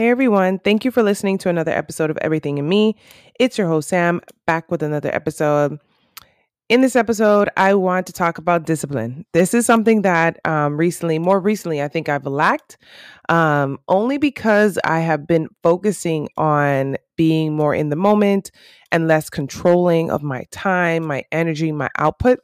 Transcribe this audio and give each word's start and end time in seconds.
Hey 0.00 0.08
everyone, 0.08 0.58
thank 0.60 0.86
you 0.86 0.90
for 0.90 1.02
listening 1.02 1.36
to 1.36 1.50
another 1.50 1.72
episode 1.72 2.08
of 2.08 2.16
Everything 2.22 2.56
in 2.56 2.66
Me. 2.66 2.96
It's 3.38 3.58
your 3.58 3.68
host 3.68 3.90
Sam 3.90 4.22
back 4.46 4.70
with 4.70 4.82
another 4.82 5.14
episode. 5.14 5.78
In 6.70 6.80
this 6.80 6.96
episode, 6.96 7.50
I 7.58 7.74
want 7.74 8.06
to 8.06 8.12
talk 8.14 8.38
about 8.38 8.64
discipline. 8.64 9.26
This 9.34 9.52
is 9.52 9.66
something 9.66 10.00
that 10.00 10.38
um, 10.46 10.78
recently, 10.78 11.18
more 11.18 11.38
recently, 11.38 11.82
I 11.82 11.88
think 11.88 12.08
I've 12.08 12.24
lacked 12.24 12.78
um, 13.28 13.78
only 13.88 14.16
because 14.16 14.78
I 14.84 15.00
have 15.00 15.26
been 15.26 15.48
focusing 15.62 16.30
on 16.38 16.96
being 17.18 17.54
more 17.54 17.74
in 17.74 17.90
the 17.90 17.96
moment 17.96 18.50
and 18.90 19.06
less 19.06 19.28
controlling 19.28 20.10
of 20.10 20.22
my 20.22 20.46
time, 20.50 21.04
my 21.04 21.24
energy, 21.30 21.72
my 21.72 21.90
output. 21.98 22.38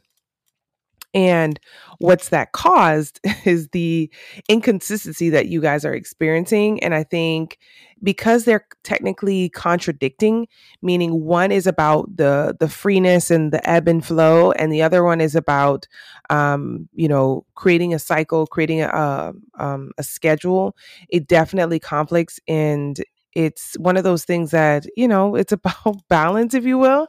And 1.14 1.58
what's 1.98 2.28
that 2.28 2.52
caused 2.52 3.20
is 3.44 3.68
the 3.68 4.10
inconsistency 4.48 5.30
that 5.30 5.46
you 5.46 5.60
guys 5.60 5.84
are 5.84 5.94
experiencing. 5.94 6.82
And 6.82 6.94
I 6.94 7.04
think 7.04 7.58
because 8.02 8.44
they're 8.44 8.66
technically 8.84 9.48
contradicting, 9.48 10.46
meaning 10.82 11.24
one 11.24 11.50
is 11.50 11.66
about 11.66 12.14
the 12.16 12.54
the 12.60 12.68
freeness 12.68 13.30
and 13.30 13.52
the 13.52 13.68
ebb 13.68 13.88
and 13.88 14.04
flow, 14.04 14.52
and 14.52 14.70
the 14.72 14.82
other 14.82 15.02
one 15.02 15.20
is 15.20 15.34
about 15.34 15.86
um, 16.30 16.88
you 16.94 17.08
know 17.08 17.44
creating 17.54 17.94
a 17.94 17.98
cycle, 17.98 18.46
creating 18.46 18.82
a 18.82 19.32
um, 19.58 19.92
a 19.98 20.02
schedule. 20.02 20.76
It 21.08 21.26
definitely 21.26 21.78
conflicts 21.80 22.38
and 22.48 23.00
it's 23.34 23.74
one 23.78 23.98
of 23.98 24.04
those 24.04 24.24
things 24.24 24.50
that 24.50 24.86
you 24.96 25.06
know 25.06 25.34
it's 25.36 25.52
about 25.52 25.96
balance 26.08 26.54
if 26.54 26.64
you 26.64 26.78
will 26.78 27.06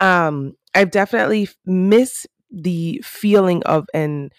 um 0.00 0.54
i've 0.74 0.90
definitely 0.90 1.48
missed 1.66 2.26
the 2.54 3.00
feeling 3.04 3.62
of 3.64 3.86
an 3.94 4.30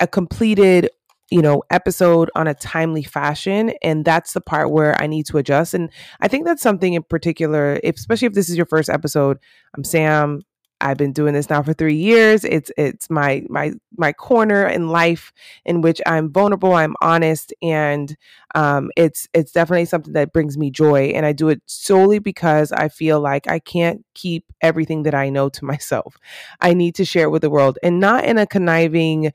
a 0.00 0.06
completed 0.06 0.88
you 1.30 1.40
know 1.40 1.62
episode 1.70 2.30
on 2.34 2.46
a 2.46 2.54
timely 2.54 3.02
fashion 3.02 3.72
and 3.82 4.04
that's 4.04 4.34
the 4.34 4.40
part 4.40 4.70
where 4.70 5.00
i 5.00 5.06
need 5.06 5.24
to 5.26 5.38
adjust 5.38 5.74
and 5.74 5.90
i 6.20 6.28
think 6.28 6.44
that's 6.44 6.62
something 6.62 6.94
in 6.94 7.02
particular 7.02 7.80
if, 7.82 7.96
especially 7.96 8.26
if 8.26 8.34
this 8.34 8.48
is 8.48 8.56
your 8.56 8.66
first 8.66 8.90
episode 8.90 9.38
i'm 9.74 9.82
sam 9.82 10.40
I've 10.82 10.96
been 10.98 11.12
doing 11.12 11.32
this 11.34 11.48
now 11.48 11.62
for 11.62 11.72
three 11.72 11.94
years. 11.96 12.44
It's 12.44 12.70
it's 12.76 13.08
my 13.08 13.44
my 13.48 13.72
my 13.96 14.12
corner 14.12 14.66
in 14.66 14.88
life 14.88 15.32
in 15.64 15.80
which 15.80 16.00
I'm 16.06 16.30
vulnerable, 16.32 16.74
I'm 16.74 16.94
honest, 17.00 17.54
and 17.62 18.16
um, 18.54 18.90
it's 18.96 19.28
it's 19.32 19.52
definitely 19.52 19.84
something 19.84 20.12
that 20.14 20.32
brings 20.32 20.58
me 20.58 20.70
joy. 20.70 21.12
And 21.14 21.24
I 21.24 21.32
do 21.32 21.48
it 21.48 21.62
solely 21.66 22.18
because 22.18 22.72
I 22.72 22.88
feel 22.88 23.20
like 23.20 23.48
I 23.48 23.60
can't 23.60 24.04
keep 24.14 24.44
everything 24.60 25.04
that 25.04 25.14
I 25.14 25.30
know 25.30 25.48
to 25.50 25.64
myself. 25.72 26.16
I 26.60 26.74
need 26.74 26.94
to 26.96 27.04
share 27.04 27.24
it 27.24 27.30
with 27.30 27.42
the 27.42 27.50
world, 27.50 27.78
and 27.82 28.00
not 28.00 28.24
in 28.24 28.36
a 28.38 28.46
conniving 28.46 29.32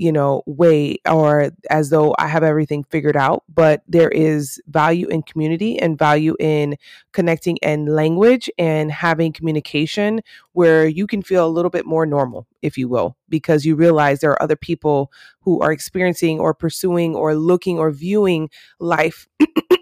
you 0.00 0.10
know, 0.10 0.42
way 0.46 0.96
or 1.06 1.52
as 1.68 1.90
though 1.90 2.14
I 2.18 2.26
have 2.26 2.42
everything 2.42 2.84
figured 2.84 3.18
out, 3.18 3.44
but 3.52 3.82
there 3.86 4.08
is 4.08 4.58
value 4.66 5.06
in 5.08 5.22
community 5.22 5.78
and 5.78 5.98
value 5.98 6.36
in 6.40 6.76
connecting 7.12 7.58
and 7.62 7.86
language 7.86 8.50
and 8.58 8.90
having 8.90 9.30
communication 9.30 10.22
where 10.52 10.86
you 10.86 11.06
can 11.06 11.20
feel 11.20 11.46
a 11.46 11.52
little 11.52 11.70
bit 11.70 11.84
more 11.84 12.06
normal, 12.06 12.46
if 12.62 12.78
you 12.78 12.88
will, 12.88 13.14
because 13.28 13.66
you 13.66 13.76
realize 13.76 14.20
there 14.20 14.30
are 14.30 14.42
other 14.42 14.56
people 14.56 15.12
who 15.40 15.60
are 15.60 15.70
experiencing 15.70 16.40
or 16.40 16.54
pursuing 16.54 17.14
or 17.14 17.34
looking 17.34 17.78
or 17.78 17.90
viewing 17.90 18.48
life. 18.78 19.28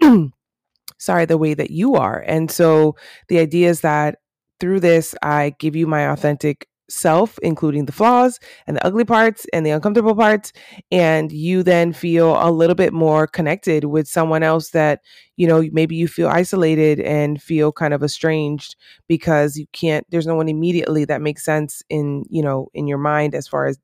sorry, 0.97 1.23
the 1.23 1.37
way 1.37 1.53
that 1.53 1.71
you 1.71 1.95
are. 1.95 2.25
And 2.27 2.51
so 2.51 2.97
the 3.29 3.39
idea 3.39 3.69
is 3.69 3.79
that 3.81 4.17
through 4.59 4.81
this, 4.81 5.15
I 5.21 5.55
give 5.59 5.77
you 5.77 5.87
my 5.87 6.09
authentic 6.11 6.68
self, 6.89 7.37
including 7.43 7.85
the 7.85 7.91
flaws 7.91 8.39
and 8.67 8.77
the 8.77 8.85
ugly 8.85 9.05
parts 9.05 9.45
and 9.53 9.65
the 9.65 9.71
uncomfortable 9.71 10.15
parts. 10.15 10.51
And 10.91 11.31
you 11.31 11.63
then 11.63 11.93
feel 11.93 12.35
a 12.41 12.51
little 12.51 12.75
bit 12.75 12.93
more 12.93 13.27
connected 13.27 13.85
with 13.85 14.07
someone 14.07 14.43
else 14.43 14.71
that, 14.71 15.01
you 15.37 15.47
know, 15.47 15.63
maybe 15.71 15.95
you 15.95 16.07
feel 16.07 16.27
isolated 16.27 16.99
and 16.99 17.41
feel 17.41 17.71
kind 17.71 17.93
of 17.93 18.03
estranged 18.03 18.75
because 19.07 19.57
you 19.57 19.67
can't, 19.73 20.05
there's 20.09 20.27
no 20.27 20.35
one 20.35 20.49
immediately 20.49 21.05
that 21.05 21.21
makes 21.21 21.45
sense 21.45 21.83
in, 21.89 22.25
you 22.29 22.41
know, 22.41 22.67
in 22.73 22.87
your 22.87 22.97
mind 22.97 23.35
as 23.35 23.47
far 23.47 23.67
as 23.67 23.79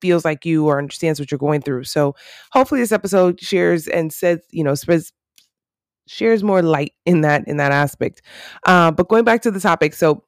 feels 0.00 0.24
like 0.24 0.44
you 0.44 0.66
or 0.66 0.78
understands 0.78 1.20
what 1.20 1.30
you're 1.30 1.38
going 1.38 1.62
through. 1.62 1.84
So 1.84 2.14
hopefully 2.50 2.80
this 2.80 2.92
episode 2.92 3.40
shares 3.40 3.86
and 3.86 4.12
says, 4.12 4.40
you 4.50 4.64
know, 4.64 4.74
spreads 4.74 5.12
shares 6.08 6.42
more 6.42 6.62
light 6.62 6.92
in 7.06 7.20
that 7.22 7.46
in 7.46 7.56
that 7.58 7.72
aspect. 7.72 8.22
Uh, 8.66 8.90
but 8.90 9.08
going 9.08 9.24
back 9.24 9.42
to 9.42 9.50
the 9.50 9.60
topic, 9.60 9.94
so 9.94 10.24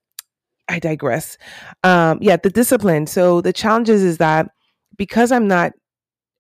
I 0.69 0.79
digress. 0.79 1.37
Um, 1.83 2.19
yeah, 2.21 2.37
the 2.37 2.51
discipline. 2.51 3.07
So 3.07 3.41
the 3.41 3.53
challenges 3.53 4.03
is 4.03 4.19
that 4.19 4.51
because 4.97 5.33
I'm 5.33 5.47
not, 5.47 5.73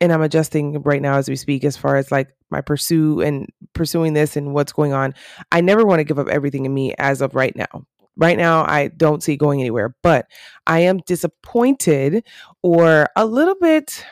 and 0.01 0.12
I'm 0.12 0.23
adjusting 0.23 0.83
right 0.83 1.03
now 1.03 1.17
as 1.17 1.29
we 1.29 1.37
speak, 1.37 1.65
as 1.65 1.77
far 1.77 1.97
as 1.97 2.11
like 2.11 2.29
my 2.51 2.61
pursue 2.61 3.21
and 3.21 3.49
pursuing 3.75 4.12
this 4.15 4.37
and 4.37 4.55
what's 4.55 4.73
going 4.73 4.93
on. 4.93 5.15
I 5.53 5.61
never 5.61 5.85
want 5.85 6.01
to 6.01 6.05
give 6.05 6.19
up 6.19 6.29
everything 6.29 6.65
in 6.65 6.73
me 6.73 6.95
as 6.99 7.21
of 7.21 7.35
right 7.35 7.55
now. 7.55 7.87
Right 8.17 8.39
now, 8.39 8.65
I 8.65 8.89
don't 8.89 9.25
see 9.25 9.37
going 9.37 9.61
anywhere, 9.61 9.97
but 10.03 10.27
I 10.69 10.81
am 10.81 10.99
disappointed 10.99 12.25
or 12.62 13.09
a 13.17 13.27
little 13.27 13.56
bit. 13.61 14.05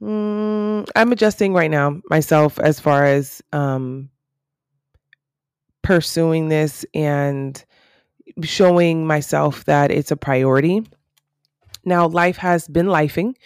Mm, 0.00 0.88
I'm 0.94 1.12
adjusting 1.12 1.52
right 1.54 1.70
now 1.70 2.00
myself 2.08 2.60
as 2.60 2.78
far 2.78 3.04
as 3.04 3.42
um, 3.52 4.10
pursuing 5.84 6.48
this 6.48 6.84
and 6.94 7.64
showing 8.42 9.06
myself 9.06 9.64
that 9.66 9.92
it's 9.92 10.10
a 10.10 10.16
priority. 10.16 10.82
Now, 11.84 12.08
life 12.08 12.38
has 12.38 12.66
been 12.66 12.86
lifing, 12.86 13.36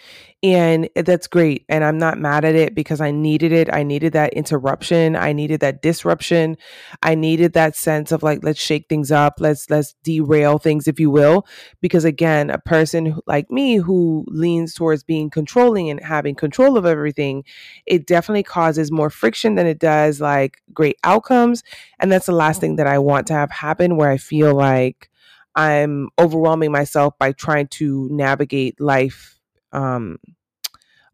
and 0.41 0.89
that's 0.95 1.27
great. 1.27 1.65
And 1.67 1.83
I'm 1.83 1.97
not 1.97 2.17
mad 2.17 2.45
at 2.45 2.55
it 2.55 2.73
because 2.73 3.01
I 3.01 3.11
needed 3.11 3.51
it. 3.51 3.67
I 3.73 3.83
needed 3.83 4.13
that 4.13 4.33
interruption. 4.33 5.17
I 5.17 5.33
needed 5.33 5.59
that 5.59 5.81
disruption. 5.81 6.57
I 7.03 7.15
needed 7.15 7.53
that 7.53 7.75
sense 7.75 8.13
of 8.13 8.23
like, 8.23 8.41
let's 8.41 8.59
shake 8.59 8.87
things 8.87 9.11
up. 9.11 9.35
Let's, 9.39 9.69
let's 9.69 9.95
derail 10.03 10.57
things, 10.57 10.87
if 10.87 10.97
you 10.97 11.09
will. 11.09 11.45
Because 11.81 12.05
again, 12.05 12.49
a 12.49 12.57
person 12.57 13.19
like 13.27 13.51
me 13.51 13.75
who 13.77 14.23
leans 14.29 14.73
towards 14.73 15.03
being 15.03 15.29
controlling 15.29 15.89
and 15.89 16.01
having 16.01 16.35
control 16.35 16.77
of 16.77 16.85
everything, 16.85 17.43
it 17.85 18.07
definitely 18.07 18.43
causes 18.43 18.91
more 18.91 19.09
friction 19.09 19.55
than 19.55 19.67
it 19.67 19.79
does 19.79 20.21
like 20.21 20.61
great 20.73 20.97
outcomes. 21.03 21.63
And 21.99 22.11
that's 22.11 22.27
the 22.27 22.31
last 22.31 22.61
thing 22.61 22.77
that 22.77 22.87
I 22.87 22.99
want 22.99 23.27
to 23.27 23.33
have 23.33 23.51
happen 23.51 23.97
where 23.97 24.09
I 24.09 24.17
feel 24.17 24.53
like, 24.53 25.09
I'm 25.55 26.09
overwhelming 26.17 26.71
myself 26.71 27.17
by 27.17 27.33
trying 27.33 27.67
to 27.69 28.07
navigate 28.11 28.79
life 28.79 29.38
um, 29.71 30.17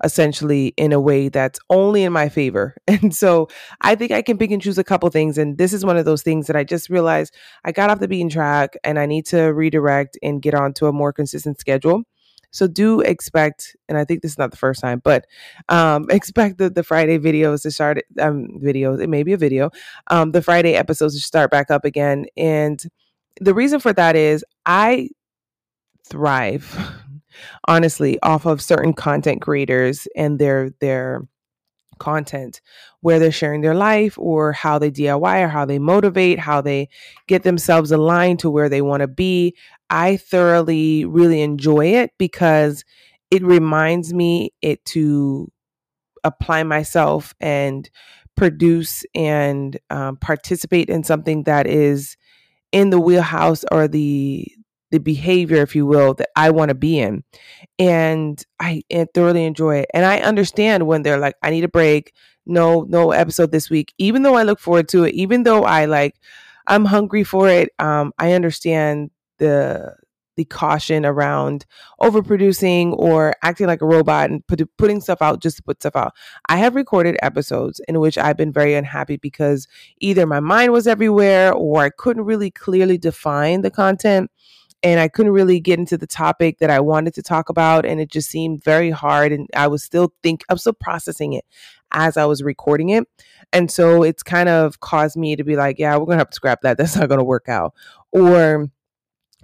essentially 0.03 0.73
in 0.77 0.91
a 0.91 0.99
way 0.99 1.29
that's 1.29 1.59
only 1.69 2.03
in 2.03 2.13
my 2.13 2.29
favor. 2.29 2.75
And 2.87 3.13
so 3.15 3.49
I 3.81 3.95
think 3.95 4.11
I 4.11 4.21
can 4.21 4.37
pick 4.37 4.51
and 4.51 4.61
choose 4.61 4.77
a 4.77 4.83
couple 4.83 5.09
things. 5.09 5.37
And 5.37 5.57
this 5.57 5.73
is 5.73 5.85
one 5.85 5.97
of 5.97 6.05
those 6.05 6.23
things 6.23 6.47
that 6.47 6.55
I 6.55 6.63
just 6.63 6.89
realized 6.89 7.33
I 7.63 7.71
got 7.71 7.89
off 7.89 7.99
the 7.99 8.07
beaten 8.07 8.29
track 8.29 8.77
and 8.83 8.97
I 8.97 9.05
need 9.05 9.25
to 9.27 9.47
redirect 9.47 10.17
and 10.23 10.41
get 10.41 10.53
onto 10.53 10.87
a 10.87 10.93
more 10.93 11.13
consistent 11.13 11.59
schedule. 11.59 12.03
So 12.51 12.67
do 12.67 13.01
expect, 13.01 13.75
and 13.89 13.97
I 13.97 14.05
think 14.05 14.21
this 14.21 14.31
is 14.31 14.37
not 14.37 14.51
the 14.51 14.57
first 14.57 14.79
time, 14.79 15.01
but 15.03 15.25
um, 15.67 16.07
expect 16.09 16.57
the, 16.57 16.69
the 16.69 16.83
Friday 16.83 17.19
videos 17.19 17.63
to 17.63 17.71
start, 17.71 17.99
um, 18.19 18.47
videos, 18.63 19.01
it 19.01 19.09
may 19.09 19.23
be 19.23 19.33
a 19.33 19.37
video, 19.37 19.71
um, 20.07 20.31
the 20.31 20.41
Friday 20.41 20.73
episodes 20.73 21.15
to 21.15 21.21
start 21.21 21.51
back 21.51 21.69
up 21.69 21.83
again. 21.83 22.25
And 22.37 22.81
the 23.41 23.53
reason 23.53 23.81
for 23.81 23.91
that 23.93 24.15
is 24.15 24.45
I 24.65 25.09
thrive 26.07 26.77
honestly 27.67 28.19
off 28.21 28.45
of 28.45 28.61
certain 28.61 28.93
content 28.93 29.41
creators 29.41 30.07
and 30.15 30.39
their 30.39 30.71
their 30.79 31.27
content 31.97 32.61
where 33.01 33.19
they're 33.19 33.31
sharing 33.31 33.61
their 33.61 33.73
life 33.73 34.17
or 34.17 34.51
how 34.51 34.77
they 34.77 34.91
DIY 34.91 35.43
or 35.43 35.47
how 35.47 35.65
they 35.65 35.79
motivate, 35.79 36.39
how 36.39 36.61
they 36.61 36.89
get 37.27 37.43
themselves 37.43 37.91
aligned 37.91 38.39
to 38.39 38.49
where 38.49 38.69
they 38.69 38.81
want 38.81 39.01
to 39.01 39.07
be. 39.07 39.55
I 39.89 40.17
thoroughly 40.17 41.05
really 41.05 41.41
enjoy 41.41 41.87
it 41.87 42.11
because 42.17 42.83
it 43.31 43.43
reminds 43.43 44.13
me 44.13 44.53
it 44.61 44.83
to 44.85 45.51
apply 46.23 46.63
myself 46.63 47.33
and 47.39 47.89
produce 48.35 49.05
and 49.13 49.79
um, 49.89 50.17
participate 50.17 50.89
in 50.89 51.03
something 51.03 51.43
that 51.43 51.67
is 51.67 52.17
in 52.71 52.89
the 52.89 52.99
wheelhouse 52.99 53.63
or 53.71 53.87
the 53.87 54.45
the 54.95 54.99
behavior, 55.01 55.61
if 55.61 55.75
you 55.75 55.85
will, 55.85 56.13
that 56.13 56.29
I 56.37 56.49
want 56.51 56.69
to 56.69 56.75
be 56.75 56.99
in. 56.99 57.25
And 57.77 58.41
I 58.61 58.81
thoroughly 59.13 59.43
enjoy 59.43 59.79
it. 59.79 59.89
And 59.93 60.05
I 60.05 60.19
understand 60.19 60.87
when 60.87 61.03
they're 61.03 61.19
like, 61.19 61.35
I 61.43 61.49
need 61.49 61.65
a 61.65 61.69
break. 61.69 62.13
No, 62.45 62.85
no 62.87 63.11
episode 63.11 63.51
this 63.51 63.69
week. 63.69 63.93
Even 63.97 64.23
though 64.23 64.35
I 64.35 64.43
look 64.43 64.59
forward 64.59 64.87
to 64.89 65.03
it, 65.03 65.13
even 65.13 65.43
though 65.43 65.65
I 65.65 65.83
like, 65.83 66.15
I'm 66.67 66.85
hungry 66.85 67.25
for 67.25 67.49
it. 67.49 67.69
Um, 67.77 68.13
I 68.17 68.31
understand 68.31 69.11
the 69.37 69.97
the 70.35 70.45
caution 70.45 71.05
around 71.05 71.65
overproducing 72.01 72.93
or 72.97 73.33
acting 73.41 73.67
like 73.67 73.81
a 73.81 73.85
robot 73.85 74.29
and 74.29 74.45
put, 74.47 74.61
putting 74.77 74.99
stuff 74.99 75.21
out 75.21 75.41
just 75.41 75.55
to 75.55 75.63
put 75.63 75.81
stuff 75.81 75.95
out. 75.95 76.13
I 76.49 76.57
have 76.57 76.75
recorded 76.75 77.17
episodes 77.21 77.79
in 77.87 78.01
which 78.01 78.17
I've 78.17 78.35
been 78.35 78.51
very 78.51 78.73
unhappy 78.73 79.15
because 79.15 79.65
either 79.99 80.25
my 80.25 80.41
mind 80.41 80.73
was 80.73 80.87
everywhere 80.87 81.53
or 81.53 81.83
I 81.83 81.89
couldn't 81.89 82.25
really 82.25 82.51
clearly 82.51 82.97
define 82.97 83.61
the 83.61 83.71
content 83.71 84.29
and 84.83 84.99
I 84.99 85.07
couldn't 85.07 85.31
really 85.31 85.59
get 85.59 85.79
into 85.79 85.97
the 85.97 86.07
topic 86.07 86.59
that 86.59 86.69
I 86.69 86.79
wanted 86.79 87.13
to 87.15 87.23
talk 87.23 87.49
about 87.49 87.85
and 87.85 87.99
it 87.99 88.11
just 88.11 88.29
seemed 88.29 88.63
very 88.63 88.91
hard 88.91 89.31
and 89.31 89.47
I 89.55 89.67
was 89.67 89.83
still 89.83 90.13
think 90.21 90.43
I'm 90.49 90.57
still 90.57 90.73
processing 90.73 91.33
it 91.33 91.45
as 91.91 92.17
I 92.17 92.25
was 92.25 92.43
recording 92.43 92.89
it. 92.89 93.07
And 93.53 93.71
so 93.71 94.03
it's 94.03 94.23
kind 94.23 94.49
of 94.49 94.79
caused 94.81 95.17
me 95.17 95.35
to 95.35 95.43
be 95.43 95.55
like, 95.55 95.79
yeah, 95.79 95.95
we're 95.97 96.05
to 96.05 96.17
have 96.17 96.29
to 96.29 96.35
scrap 96.35 96.61
that. 96.61 96.77
That's 96.77 96.95
not 96.95 97.07
to 97.07 97.23
work 97.23 97.49
out. 97.49 97.73
Or 98.11 98.69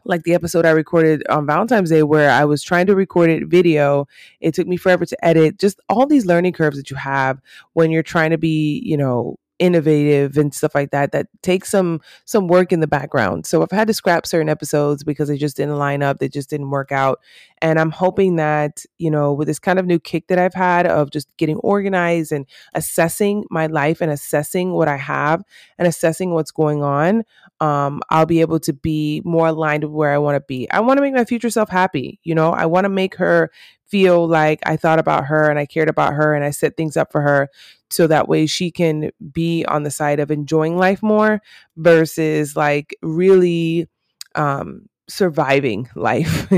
like 0.06 0.24
the 0.24 0.34
episode 0.34 0.66
I 0.66 0.72
recorded 0.72 1.26
on 1.28 1.46
Valentine's 1.46 1.90
Day 1.90 2.04
where 2.04 2.32
I 2.32 2.46
was 2.46 2.64
trying 2.64 2.88
to 2.88 2.96
record 2.96 3.30
it 3.30 3.48
video. 3.48 4.08
It 4.40 4.54
took 4.54 4.68
me 4.68 4.78
forever 4.78 5.06
to 5.06 5.26
edit. 5.26 5.60
Just 5.60 5.80
all 5.90 6.06
these 6.06 6.26
learning 6.26 6.54
curves 6.54 6.78
that 6.78 6.90
you 6.90 6.98
have 6.98 7.40
when 7.74 7.92
you're 7.92 8.04
trying 8.04 8.32
to 8.32 8.38
be, 8.38 8.82
you 8.84 8.98
know, 8.98 9.38
innovative 9.62 10.38
and 10.38 10.56
stuff 10.56 10.74
like 10.74 10.90
that 10.90 11.12
that 11.12 11.28
takes 11.44 11.70
some 11.70 12.02
some 12.26 12.48
work 12.48 12.72
in 12.72 12.80
the 12.80 12.88
background 12.88 13.46
so 13.46 13.62
i've 13.62 13.70
had 13.70 13.88
to 13.88 13.94
scrap 13.94 14.26
certain 14.26 14.50
episodes 14.50 15.04
because 15.04 15.30
they 15.30 15.38
just 15.38 15.56
didn't 15.56 15.78
line 15.78 16.02
up 16.02 16.18
they 16.18 16.28
just 16.28 16.50
didn't 16.50 16.72
work 16.72 16.92
out 16.92 17.20
and 17.62 17.80
i'm 17.80 17.92
hoping 17.92 18.38
that 18.38 18.84
you 18.98 19.12
know 19.12 19.32
with 19.32 19.48
this 19.48 19.60
kind 19.60 19.78
of 19.78 19.86
new 19.86 20.00
kick 20.00 20.28
that 20.28 20.40
i've 20.40 20.56
had 20.56 20.88
of 20.88 21.12
just 21.12 21.28
getting 21.38 21.58
organized 21.58 22.32
and 22.32 22.48
assessing 22.74 23.46
my 23.52 23.68
life 23.68 24.02
and 24.02 24.12
assessing 24.12 24.74
what 24.74 24.88
i 24.88 24.98
have 24.98 25.44
and 25.78 25.88
assessing 25.88 26.34
what's 26.34 26.52
going 26.52 26.82
on 26.82 27.24
um, 27.62 28.02
I'll 28.10 28.26
be 28.26 28.42
able 28.42 28.60
to 28.62 28.74
be 28.74 29.22
more 29.24 29.50
aligned 29.50 29.84
with 29.84 29.94
where 29.94 30.12
I 30.12 30.18
want 30.18 30.36
to 30.36 30.40
be. 30.40 30.68
I 30.72 30.80
want 30.80 30.98
to 30.98 31.02
make 31.02 31.14
my 31.14 31.26
future 31.26 31.52
self 31.52 31.70
happy. 31.70 32.20
You 32.24 32.34
know, 32.34 32.52
I 32.52 32.66
want 32.66 32.86
to 32.86 32.90
make 32.90 33.16
her 33.18 33.52
feel 33.92 34.28
like 34.28 34.60
I 34.66 34.78
thought 34.78 35.00
about 35.00 35.26
her 35.26 35.50
and 35.50 35.60
I 35.60 35.66
cared 35.66 35.90
about 35.90 36.14
her 36.14 36.34
and 36.34 36.44
I 36.44 36.50
set 36.50 36.76
things 36.76 36.98
up 36.98 37.12
for 37.12 37.22
her 37.22 37.50
so 37.92 38.08
that 38.08 38.28
way 38.28 38.46
she 38.46 38.72
can 38.72 39.12
be 39.32 39.66
on 39.66 39.84
the 39.84 39.92
side 39.92 40.20
of 40.20 40.32
enjoying 40.32 40.78
life 40.78 41.04
more 41.04 41.42
versus 41.78 42.56
like 42.56 42.96
really 43.02 43.88
um 44.36 44.88
surviving 45.12 45.90
life. 45.96 46.52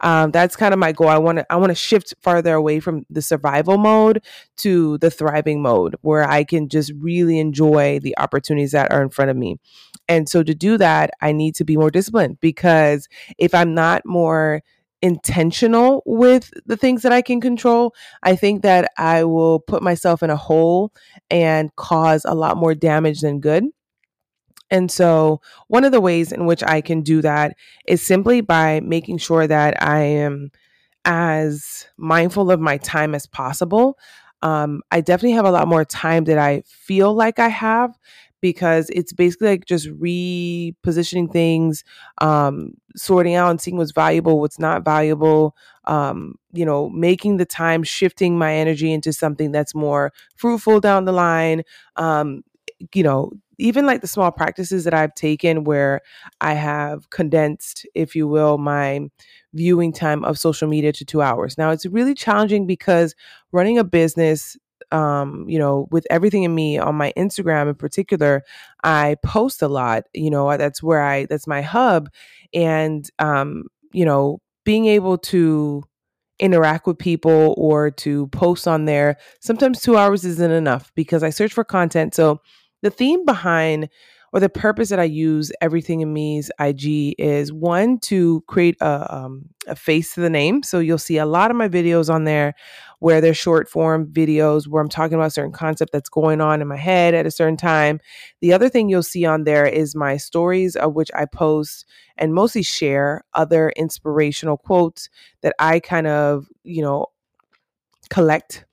um, 0.00 0.30
that's 0.30 0.56
kind 0.56 0.72
of 0.72 0.80
my 0.80 0.92
goal. 0.92 1.08
I 1.08 1.18
want 1.18 1.38
to 1.38 1.52
I 1.52 1.56
want 1.56 1.70
to 1.70 1.74
shift 1.74 2.14
farther 2.22 2.54
away 2.54 2.80
from 2.80 3.06
the 3.10 3.22
survival 3.22 3.78
mode 3.78 4.24
to 4.58 4.98
the 4.98 5.10
thriving 5.10 5.62
mode 5.62 5.94
where 6.00 6.28
I 6.28 6.44
can 6.44 6.68
just 6.68 6.92
really 6.98 7.38
enjoy 7.38 8.00
the 8.00 8.16
opportunities 8.18 8.72
that 8.72 8.90
are 8.90 9.02
in 9.02 9.10
front 9.10 9.30
of 9.30 9.36
me. 9.36 9.58
And 10.08 10.28
so 10.28 10.42
to 10.42 10.54
do 10.54 10.78
that, 10.78 11.10
I 11.20 11.32
need 11.32 11.54
to 11.56 11.64
be 11.64 11.76
more 11.76 11.90
disciplined 11.90 12.40
because 12.40 13.08
if 13.36 13.54
I'm 13.54 13.74
not 13.74 14.06
more 14.06 14.62
intentional 15.02 16.02
with 16.06 16.50
the 16.66 16.76
things 16.76 17.02
that 17.02 17.12
I 17.12 17.22
can 17.22 17.40
control, 17.40 17.94
I 18.22 18.36
think 18.36 18.62
that 18.62 18.90
I 18.98 19.24
will 19.24 19.60
put 19.60 19.82
myself 19.82 20.22
in 20.22 20.30
a 20.30 20.36
hole 20.36 20.92
and 21.30 21.74
cause 21.76 22.24
a 22.24 22.34
lot 22.34 22.56
more 22.56 22.74
damage 22.74 23.20
than 23.20 23.40
good. 23.40 23.64
And 24.70 24.90
so, 24.90 25.40
one 25.68 25.84
of 25.84 25.92
the 25.92 26.00
ways 26.00 26.30
in 26.30 26.44
which 26.46 26.62
I 26.62 26.80
can 26.80 27.00
do 27.00 27.22
that 27.22 27.56
is 27.86 28.02
simply 28.02 28.42
by 28.42 28.80
making 28.80 29.18
sure 29.18 29.46
that 29.46 29.82
I 29.82 30.00
am 30.00 30.50
as 31.04 31.86
mindful 31.96 32.50
of 32.50 32.60
my 32.60 32.76
time 32.78 33.14
as 33.14 33.26
possible. 33.26 33.98
Um, 34.42 34.82
I 34.90 35.00
definitely 35.00 35.32
have 35.36 35.46
a 35.46 35.50
lot 35.50 35.68
more 35.68 35.84
time 35.84 36.24
that 36.24 36.38
I 36.38 36.62
feel 36.66 37.14
like 37.14 37.38
I 37.38 37.48
have 37.48 37.98
because 38.40 38.90
it's 38.90 39.12
basically 39.12 39.48
like 39.48 39.64
just 39.64 39.88
repositioning 39.88 41.32
things, 41.32 41.82
um, 42.20 42.74
sorting 42.98 43.34
out 43.34 43.50
and 43.50 43.60
seeing 43.60 43.76
what's 43.76 43.92
valuable, 43.92 44.40
what's 44.40 44.58
not 44.58 44.84
valuable, 44.84 45.56
um, 45.84 46.34
you 46.52 46.64
know, 46.64 46.88
making 46.90 47.36
the 47.36 47.46
time, 47.46 47.82
shifting 47.82 48.38
my 48.38 48.54
energy 48.54 48.92
into 48.92 49.12
something 49.12 49.52
that's 49.52 49.74
more 49.74 50.12
fruitful 50.36 50.80
down 50.80 51.04
the 51.04 51.12
line. 51.12 51.62
Um, 51.96 52.42
you 52.94 53.02
know, 53.02 53.32
even 53.58 53.86
like 53.86 54.00
the 54.00 54.06
small 54.06 54.30
practices 54.30 54.84
that 54.84 54.94
I've 54.94 55.14
taken 55.14 55.64
where 55.64 56.00
I 56.40 56.54
have 56.54 57.10
condensed, 57.10 57.86
if 57.94 58.14
you 58.14 58.28
will, 58.28 58.56
my 58.58 59.00
viewing 59.52 59.92
time 59.92 60.24
of 60.24 60.38
social 60.38 60.68
media 60.68 60.92
to 60.92 61.04
two 61.04 61.22
hours. 61.22 61.58
Now, 61.58 61.70
it's 61.70 61.86
really 61.86 62.14
challenging 62.14 62.66
because 62.66 63.14
running 63.50 63.78
a 63.78 63.84
business 63.84 64.56
um, 64.92 65.44
you 65.48 65.58
know, 65.58 65.88
with 65.90 66.06
everything 66.10 66.44
in 66.44 66.54
me 66.54 66.78
on 66.78 66.94
my 66.94 67.12
Instagram 67.16 67.68
in 67.68 67.74
particular, 67.74 68.44
I 68.84 69.16
post 69.22 69.62
a 69.62 69.68
lot. 69.68 70.04
You 70.14 70.30
know, 70.30 70.56
that's 70.56 70.82
where 70.82 71.02
I 71.02 71.26
that's 71.26 71.46
my 71.46 71.62
hub, 71.62 72.08
and 72.54 73.08
um, 73.18 73.64
you 73.92 74.04
know, 74.04 74.40
being 74.64 74.86
able 74.86 75.18
to 75.18 75.82
interact 76.38 76.86
with 76.86 76.98
people 76.98 77.54
or 77.58 77.90
to 77.90 78.28
post 78.28 78.68
on 78.68 78.84
there, 78.84 79.16
sometimes 79.40 79.80
two 79.80 79.96
hours 79.96 80.24
isn't 80.24 80.52
enough 80.52 80.92
because 80.94 81.22
I 81.22 81.30
search 81.30 81.52
for 81.52 81.64
content. 81.64 82.14
So 82.14 82.40
the 82.82 82.90
theme 82.90 83.24
behind 83.24 83.88
or 84.32 84.40
the 84.40 84.48
purpose 84.48 84.88
that 84.90 85.00
I 85.00 85.04
use 85.04 85.50
everything 85.60 86.00
in 86.00 86.12
me's 86.12 86.50
IG 86.60 87.14
is 87.18 87.52
one 87.52 87.98
to 88.00 88.42
create 88.46 88.76
a, 88.80 89.14
um, 89.14 89.48
a 89.66 89.74
face 89.74 90.14
to 90.14 90.20
the 90.20 90.30
name. 90.30 90.62
So 90.62 90.78
you'll 90.78 90.98
see 90.98 91.18
a 91.18 91.26
lot 91.26 91.50
of 91.50 91.56
my 91.56 91.68
videos 91.68 92.12
on 92.12 92.24
there 92.24 92.54
where 93.00 93.20
they're 93.20 93.34
short 93.34 93.68
form 93.68 94.06
videos 94.06 94.66
where 94.66 94.82
I'm 94.82 94.88
talking 94.88 95.14
about 95.14 95.28
a 95.28 95.30
certain 95.30 95.52
concept 95.52 95.92
that's 95.92 96.08
going 96.08 96.40
on 96.40 96.60
in 96.60 96.68
my 96.68 96.76
head 96.76 97.14
at 97.14 97.26
a 97.26 97.30
certain 97.30 97.56
time. 97.56 98.00
The 98.40 98.52
other 98.52 98.68
thing 98.68 98.88
you'll 98.88 99.02
see 99.02 99.24
on 99.24 99.44
there 99.44 99.66
is 99.66 99.94
my 99.94 100.16
stories, 100.16 100.76
of 100.76 100.94
which 100.94 101.10
I 101.14 101.24
post 101.24 101.86
and 102.16 102.34
mostly 102.34 102.62
share 102.62 103.22
other 103.34 103.70
inspirational 103.76 104.56
quotes 104.58 105.08
that 105.42 105.54
I 105.58 105.80
kind 105.80 106.06
of, 106.06 106.46
you 106.64 106.82
know, 106.82 107.06
collect 108.10 108.64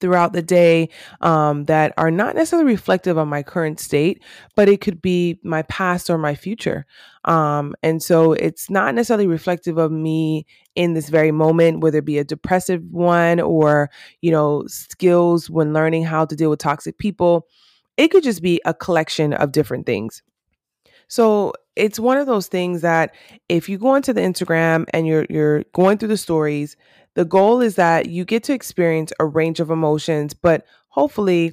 throughout 0.00 0.32
the 0.32 0.42
day 0.42 0.88
um, 1.20 1.64
that 1.66 1.92
are 1.96 2.10
not 2.10 2.34
necessarily 2.34 2.70
reflective 2.70 3.16
of 3.16 3.28
my 3.28 3.42
current 3.42 3.80
state, 3.80 4.22
but 4.56 4.68
it 4.68 4.80
could 4.80 5.00
be 5.00 5.38
my 5.44 5.62
past 5.62 6.10
or 6.10 6.18
my 6.18 6.34
future. 6.34 6.86
Um, 7.24 7.74
and 7.82 8.02
so 8.02 8.32
it's 8.32 8.70
not 8.70 8.94
necessarily 8.94 9.26
reflective 9.26 9.78
of 9.78 9.92
me 9.92 10.46
in 10.74 10.94
this 10.94 11.08
very 11.08 11.32
moment, 11.32 11.80
whether 11.80 11.98
it 11.98 12.04
be 12.04 12.18
a 12.18 12.24
depressive 12.24 12.82
one 12.90 13.40
or, 13.40 13.90
you 14.22 14.30
know, 14.30 14.64
skills 14.66 15.50
when 15.50 15.72
learning 15.72 16.04
how 16.04 16.24
to 16.24 16.36
deal 16.36 16.50
with 16.50 16.60
toxic 16.60 16.98
people. 16.98 17.46
It 17.96 18.08
could 18.08 18.22
just 18.22 18.42
be 18.42 18.60
a 18.64 18.72
collection 18.72 19.34
of 19.34 19.52
different 19.52 19.84
things. 19.84 20.22
So 21.08 21.52
it's 21.74 21.98
one 21.98 22.18
of 22.18 22.26
those 22.26 22.46
things 22.46 22.82
that 22.82 23.14
if 23.48 23.68
you 23.68 23.78
go 23.78 23.96
into 23.96 24.12
the 24.12 24.20
Instagram 24.20 24.86
and 24.94 25.06
you're 25.06 25.26
you're 25.28 25.64
going 25.72 25.98
through 25.98 26.08
the 26.08 26.16
stories, 26.16 26.76
the 27.14 27.24
goal 27.24 27.60
is 27.60 27.76
that 27.76 28.06
you 28.06 28.24
get 28.24 28.44
to 28.44 28.52
experience 28.52 29.12
a 29.18 29.26
range 29.26 29.60
of 29.60 29.70
emotions, 29.70 30.34
but 30.34 30.64
hopefully 30.88 31.52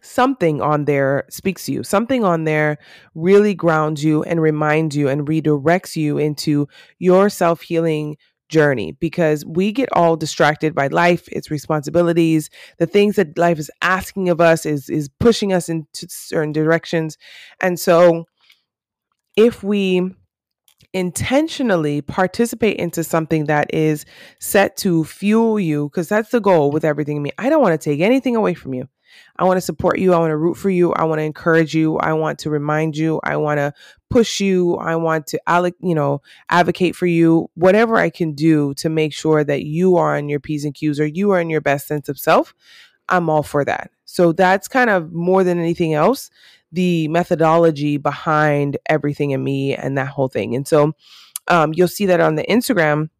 something 0.00 0.60
on 0.62 0.84
there 0.84 1.24
speaks 1.28 1.64
to 1.66 1.72
you. 1.72 1.82
Something 1.82 2.24
on 2.24 2.44
there 2.44 2.78
really 3.14 3.54
grounds 3.54 4.04
you 4.04 4.22
and 4.22 4.40
reminds 4.40 4.96
you 4.96 5.08
and 5.08 5.26
redirects 5.26 5.96
you 5.96 6.18
into 6.18 6.68
your 6.98 7.28
self 7.28 7.62
healing 7.62 8.16
journey 8.48 8.92
because 8.92 9.44
we 9.44 9.72
get 9.72 9.90
all 9.92 10.16
distracted 10.16 10.74
by 10.74 10.86
life 10.86 11.28
its 11.28 11.50
responsibilities 11.50 12.48
the 12.78 12.86
things 12.86 13.16
that 13.16 13.36
life 13.36 13.58
is 13.58 13.70
asking 13.82 14.30
of 14.30 14.40
us 14.40 14.64
is 14.64 14.88
is 14.88 15.10
pushing 15.20 15.52
us 15.52 15.68
into 15.68 16.06
certain 16.08 16.50
directions 16.50 17.18
and 17.60 17.78
so 17.78 18.24
if 19.36 19.62
we 19.62 20.10
intentionally 20.94 22.00
participate 22.00 22.76
into 22.78 23.04
something 23.04 23.44
that 23.46 23.72
is 23.74 24.06
set 24.40 24.76
to 24.78 25.04
fuel 25.04 25.60
you 25.60 25.88
because 25.88 26.08
that's 26.08 26.30
the 26.30 26.40
goal 26.40 26.70
with 26.70 26.84
everything 26.84 27.22
me. 27.22 27.30
I 27.38 27.50
don't 27.50 27.62
want 27.62 27.78
to 27.78 27.84
take 27.90 28.00
anything 28.00 28.36
away 28.36 28.54
from 28.54 28.74
you. 28.74 28.88
I 29.36 29.44
want 29.44 29.56
to 29.56 29.62
support 29.62 29.98
you 29.98 30.12
i 30.12 30.18
want 30.18 30.30
to 30.30 30.36
root 30.36 30.58
for 30.58 30.68
you 30.68 30.92
i 30.92 31.02
want 31.04 31.18
to 31.18 31.22
encourage 31.22 31.74
you 31.74 31.96
i 31.96 32.12
want 32.12 32.40
to 32.40 32.50
remind 32.50 32.94
you 32.94 33.20
i 33.24 33.38
want 33.38 33.56
to 33.56 33.72
push 34.10 34.38
you 34.38 34.76
i 34.76 34.96
want 34.96 35.26
to 35.28 35.40
you 35.80 35.94
know 35.94 36.20
advocate 36.50 36.94
for 36.94 37.06
you 37.06 37.48
whatever 37.54 37.96
i 37.96 38.10
can 38.10 38.34
do 38.34 38.74
to 38.74 38.90
make 38.90 39.14
sure 39.14 39.42
that 39.42 39.64
you 39.64 39.96
are 39.96 40.16
on 40.16 40.28
your 40.28 40.40
p's 40.40 40.64
and 40.64 40.74
q's 40.74 41.00
or 41.00 41.06
you 41.06 41.30
are 41.30 41.40
in 41.40 41.48
your 41.48 41.62
best 41.62 41.86
sense 41.86 42.10
of 42.10 42.18
self 42.18 42.54
i'm 43.08 43.30
all 43.30 43.42
for 43.42 43.64
that. 43.64 43.90
So 44.04 44.32
that's 44.32 44.68
kind 44.68 44.90
of 44.90 45.12
more 45.12 45.44
than 45.44 45.58
anything 45.58 45.94
else 45.94 46.30
the 46.72 47.08
methodology 47.08 47.96
behind 47.96 48.76
everything 48.86 49.30
in 49.30 49.42
me 49.42 49.74
and 49.74 49.96
that 49.96 50.08
whole 50.08 50.28
thing. 50.28 50.54
And 50.54 50.66
so 50.66 50.92
um, 51.48 51.72
you'll 51.74 51.88
see 51.88 52.06
that 52.06 52.20
on 52.20 52.34
the 52.34 52.44
Instagram. 52.44 53.10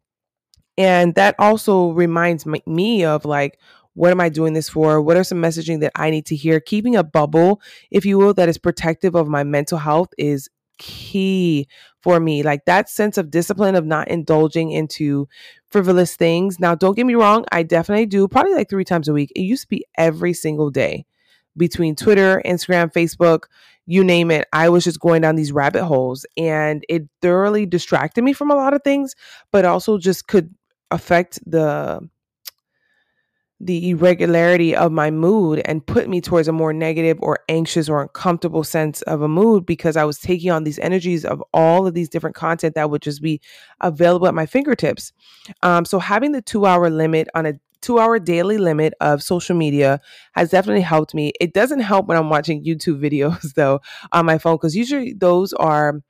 And 0.77 1.15
that 1.15 1.35
also 1.39 1.89
reminds 1.89 2.45
me 2.45 3.03
of 3.03 3.25
like, 3.25 3.59
what 3.95 4.11
am 4.11 4.21
I 4.21 4.29
doing 4.29 4.53
this 4.53 4.69
for? 4.69 5.01
What 5.01 5.17
are 5.17 5.23
some 5.23 5.41
messaging 5.41 5.81
that 5.81 5.91
I 5.95 6.09
need 6.09 6.25
to 6.27 6.35
hear? 6.35 6.59
Keeping 6.59 6.95
a 6.95 7.03
bubble, 7.03 7.61
if 7.91 8.05
you 8.05 8.17
will, 8.17 8.33
that 8.35 8.47
is 8.47 8.57
protective 8.57 9.15
of 9.15 9.27
my 9.27 9.43
mental 9.43 9.77
health 9.77 10.09
is 10.17 10.49
key 10.77 11.67
for 12.01 12.19
me. 12.19 12.43
Like 12.43 12.63
that 12.65 12.87
sense 12.87 13.17
of 13.17 13.29
discipline 13.29 13.75
of 13.75 13.85
not 13.85 14.07
indulging 14.07 14.71
into 14.71 15.27
frivolous 15.69 16.15
things. 16.15 16.59
Now, 16.59 16.75
don't 16.75 16.95
get 16.95 17.05
me 17.05 17.15
wrong, 17.15 17.43
I 17.51 17.63
definitely 17.63 18.05
do 18.05 18.27
probably 18.27 18.53
like 18.53 18.69
three 18.69 18.85
times 18.85 19.09
a 19.09 19.13
week. 19.13 19.31
It 19.35 19.41
used 19.41 19.63
to 19.63 19.67
be 19.67 19.85
every 19.97 20.33
single 20.33 20.69
day 20.69 21.05
between 21.59 21.95
Twitter, 21.95 22.41
Instagram, 22.45 22.91
Facebook, 22.91 23.43
you 23.85 24.03
name 24.03 24.31
it. 24.31 24.47
I 24.53 24.69
was 24.69 24.83
just 24.83 24.99
going 24.99 25.21
down 25.21 25.35
these 25.35 25.51
rabbit 25.51 25.83
holes 25.85 26.25
and 26.37 26.83
it 26.89 27.03
thoroughly 27.21 27.65
distracted 27.65 28.23
me 28.23 28.33
from 28.33 28.49
a 28.49 28.55
lot 28.55 28.73
of 28.73 28.83
things, 28.83 29.15
but 29.51 29.65
also 29.65 29.97
just 29.97 30.27
could 30.27 30.53
affect 30.91 31.39
the 31.45 31.99
the 33.61 33.89
irregularity 33.89 34.73
of 34.73 34.89
my 34.89 35.11
mood 35.11 35.61
and 35.65 35.85
put 35.85 36.07
me 36.07 36.21
towards 36.21 36.47
a 36.47 36.51
more 36.53 36.71
negative 36.71 37.17
or 37.21 37.39
anxious 37.49 37.89
or 37.89 38.01
uncomfortable 38.01 38.63
sense 38.63 39.01
of 39.01 39.21
a 39.21 39.27
mood 39.27 39.65
because 39.65 39.97
I 39.97 40.05
was 40.05 40.17
taking 40.17 40.49
on 40.49 40.63
these 40.63 40.79
energies 40.79 41.25
of 41.25 41.43
all 41.53 41.85
of 41.85 41.93
these 41.93 42.07
different 42.07 42.37
content 42.37 42.75
that 42.75 42.89
would 42.89 43.01
just 43.01 43.21
be 43.21 43.41
available 43.81 44.27
at 44.27 44.33
my 44.33 44.45
fingertips. 44.45 45.11
Um, 45.61 45.83
so 45.83 45.99
having 45.99 46.31
the 46.31 46.41
two 46.41 46.65
hour 46.65 46.89
limit 46.89 47.27
on 47.35 47.45
a 47.45 47.53
two 47.81 47.99
hour 47.99 48.19
daily 48.19 48.57
limit 48.57 48.93
of 49.01 49.23
social 49.23 49.55
media 49.55 49.99
has 50.33 50.49
definitely 50.49 50.81
helped 50.81 51.13
me. 51.13 51.31
It 51.39 51.53
doesn't 51.53 51.79
help 51.81 52.07
when 52.07 52.17
I'm 52.17 52.29
watching 52.29 52.63
YouTube 52.63 52.99
videos 53.03 53.53
though 53.53 53.81
on 54.11 54.25
my 54.25 54.37
phone 54.37 54.55
because 54.55 54.75
usually 54.75 55.13
those 55.13 55.53
are 55.53 56.01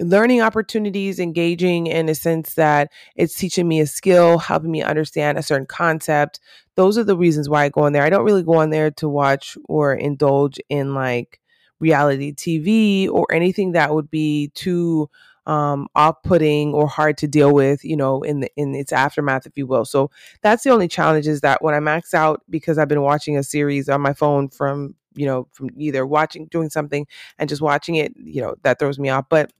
learning 0.00 0.40
opportunities, 0.42 1.18
engaging 1.18 1.86
in 1.86 2.08
a 2.08 2.14
sense 2.14 2.54
that 2.54 2.90
it's 3.16 3.34
teaching 3.34 3.66
me 3.66 3.80
a 3.80 3.86
skill, 3.86 4.38
helping 4.38 4.70
me 4.70 4.82
understand 4.82 5.38
a 5.38 5.42
certain 5.42 5.66
concept. 5.66 6.40
Those 6.76 6.96
are 6.96 7.04
the 7.04 7.16
reasons 7.16 7.48
why 7.48 7.64
I 7.64 7.68
go 7.68 7.82
on 7.82 7.92
there. 7.92 8.04
I 8.04 8.10
don't 8.10 8.24
really 8.24 8.42
go 8.44 8.54
on 8.54 8.70
there 8.70 8.90
to 8.92 9.08
watch 9.08 9.56
or 9.64 9.94
indulge 9.94 10.60
in 10.68 10.94
like 10.94 11.40
reality 11.80 12.32
TV 12.32 13.08
or 13.08 13.26
anything 13.32 13.72
that 13.72 13.94
would 13.94 14.10
be 14.10 14.50
too 14.54 15.08
um, 15.48 15.88
off-putting 15.94 16.74
or 16.74 16.86
hard 16.86 17.18
to 17.18 17.26
deal 17.26 17.52
with, 17.52 17.84
you 17.84 17.96
know, 17.96 18.22
in 18.22 18.40
the 18.40 18.50
in 18.56 18.74
its 18.74 18.92
aftermath, 18.92 19.46
if 19.46 19.56
you 19.56 19.66
will. 19.66 19.84
So 19.84 20.10
that's 20.42 20.62
the 20.62 20.70
only 20.70 20.88
challenge 20.88 21.26
is 21.26 21.40
that 21.40 21.62
when 21.62 21.74
I 21.74 21.80
max 21.80 22.14
out 22.14 22.42
because 22.50 22.78
I've 22.78 22.88
been 22.88 23.02
watching 23.02 23.36
a 23.36 23.42
series 23.42 23.88
on 23.88 24.00
my 24.00 24.12
phone 24.12 24.48
from 24.48 24.94
you 25.14 25.26
know 25.26 25.48
from 25.52 25.70
either 25.76 26.06
watching 26.06 26.46
doing 26.46 26.70
something 26.70 27.06
and 27.38 27.48
just 27.48 27.62
watching 27.62 27.96
it, 27.96 28.12
you 28.16 28.42
know, 28.42 28.54
that 28.62 28.78
throws 28.78 28.98
me 28.98 29.08
off. 29.08 29.24
But 29.28 29.52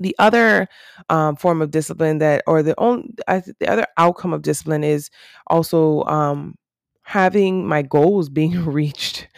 the 0.00 0.14
other 0.18 0.68
um, 1.08 1.36
form 1.36 1.62
of 1.62 1.70
discipline 1.70 2.18
that, 2.18 2.42
or 2.46 2.62
the 2.62 2.74
only, 2.78 3.14
the 3.26 3.68
other 3.68 3.86
outcome 3.96 4.32
of 4.32 4.42
discipline 4.42 4.84
is 4.84 5.10
also 5.48 6.04
um, 6.04 6.54
having 7.08 7.66
my 7.66 7.80
goals 7.80 8.28
being 8.28 8.62
reached 8.66 9.28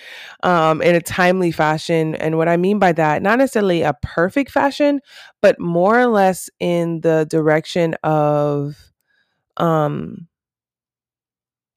um, 0.43 0.83
in 0.83 0.97
a 0.97 1.01
timely 1.01 1.53
fashion. 1.53 2.17
And 2.17 2.37
what 2.37 2.49
I 2.49 2.57
mean 2.57 2.81
by 2.81 2.91
that, 2.91 3.23
not 3.23 3.39
necessarily 3.39 3.83
a 3.83 3.95
perfect 4.03 4.51
fashion, 4.51 5.01
but 5.41 5.61
more 5.61 6.01
or 6.01 6.09
less 6.09 6.51
in 6.59 7.01
the 7.03 7.29
direction 7.31 7.95
of 8.03 8.91
um, 9.57 10.27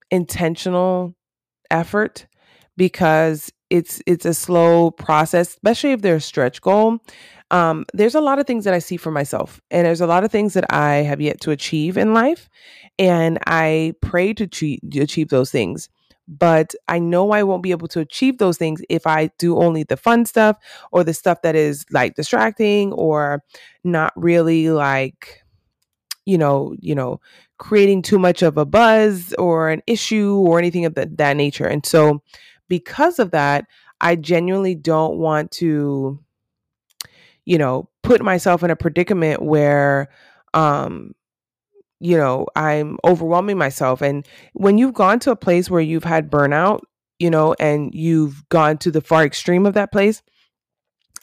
intentional 0.09 1.13
effort 1.69 2.25
because 2.75 3.51
it's 3.69 4.01
it's 4.07 4.25
a 4.25 4.33
slow 4.33 4.91
process 4.91 5.49
especially 5.49 5.91
if 5.91 6.01
there's 6.01 6.23
a 6.23 6.27
stretch 6.27 6.61
goal 6.61 6.99
um, 7.53 7.85
there's 7.93 8.15
a 8.15 8.21
lot 8.21 8.39
of 8.39 8.47
things 8.47 8.65
that 8.65 8.73
I 8.73 8.79
see 8.79 8.97
for 8.97 9.11
myself, 9.11 9.61
and 9.69 9.85
there's 9.85 10.01
a 10.01 10.07
lot 10.07 10.23
of 10.23 10.31
things 10.31 10.55
that 10.55 10.65
I 10.73 10.95
have 10.95 11.21
yet 11.21 11.39
to 11.41 11.51
achieve 11.51 11.97
in 11.97 12.11
life, 12.11 12.49
and 12.97 13.37
I 13.45 13.93
pray 14.01 14.33
to 14.33 14.45
achieve, 14.45 14.79
achieve 14.95 15.29
those 15.29 15.51
things. 15.51 15.87
But 16.27 16.73
I 16.87 16.97
know 16.97 17.31
I 17.31 17.43
won't 17.43 17.61
be 17.61 17.69
able 17.69 17.89
to 17.89 17.99
achieve 17.99 18.39
those 18.39 18.57
things 18.57 18.81
if 18.89 19.05
I 19.05 19.29
do 19.37 19.57
only 19.59 19.83
the 19.83 19.97
fun 19.97 20.25
stuff 20.25 20.57
or 20.91 21.03
the 21.03 21.13
stuff 21.13 21.43
that 21.43 21.53
is 21.55 21.85
like 21.91 22.15
distracting 22.15 22.91
or 22.93 23.43
not 23.83 24.13
really 24.15 24.69
like, 24.69 25.43
you 26.25 26.37
know, 26.37 26.73
you 26.79 26.95
know, 26.95 27.19
creating 27.59 28.01
too 28.01 28.17
much 28.17 28.41
of 28.41 28.57
a 28.57 28.65
buzz 28.65 29.33
or 29.33 29.69
an 29.69 29.83
issue 29.85 30.37
or 30.37 30.57
anything 30.57 30.85
of 30.85 30.95
the, 30.95 31.11
that 31.17 31.35
nature. 31.37 31.67
And 31.67 31.85
so, 31.85 32.23
because 32.69 33.19
of 33.19 33.31
that, 33.31 33.65
I 34.01 34.15
genuinely 34.15 34.75
don't 34.75 35.17
want 35.17 35.51
to 35.51 36.22
you 37.45 37.57
know, 37.57 37.89
put 38.01 38.21
myself 38.21 38.63
in 38.63 38.71
a 38.71 38.75
predicament 38.75 39.41
where, 39.41 40.09
um, 40.53 41.13
you 41.99 42.17
know, 42.17 42.47
I'm 42.55 42.97
overwhelming 43.05 43.57
myself. 43.57 44.01
And 44.01 44.27
when 44.53 44.77
you've 44.77 44.93
gone 44.93 45.19
to 45.19 45.31
a 45.31 45.35
place 45.35 45.69
where 45.69 45.81
you've 45.81 46.03
had 46.03 46.29
burnout, 46.29 46.81
you 47.19 47.29
know, 47.29 47.55
and 47.59 47.93
you've 47.93 48.47
gone 48.49 48.77
to 48.79 48.91
the 48.91 49.01
far 49.01 49.23
extreme 49.23 49.65
of 49.65 49.73
that 49.75 49.91
place, 49.91 50.21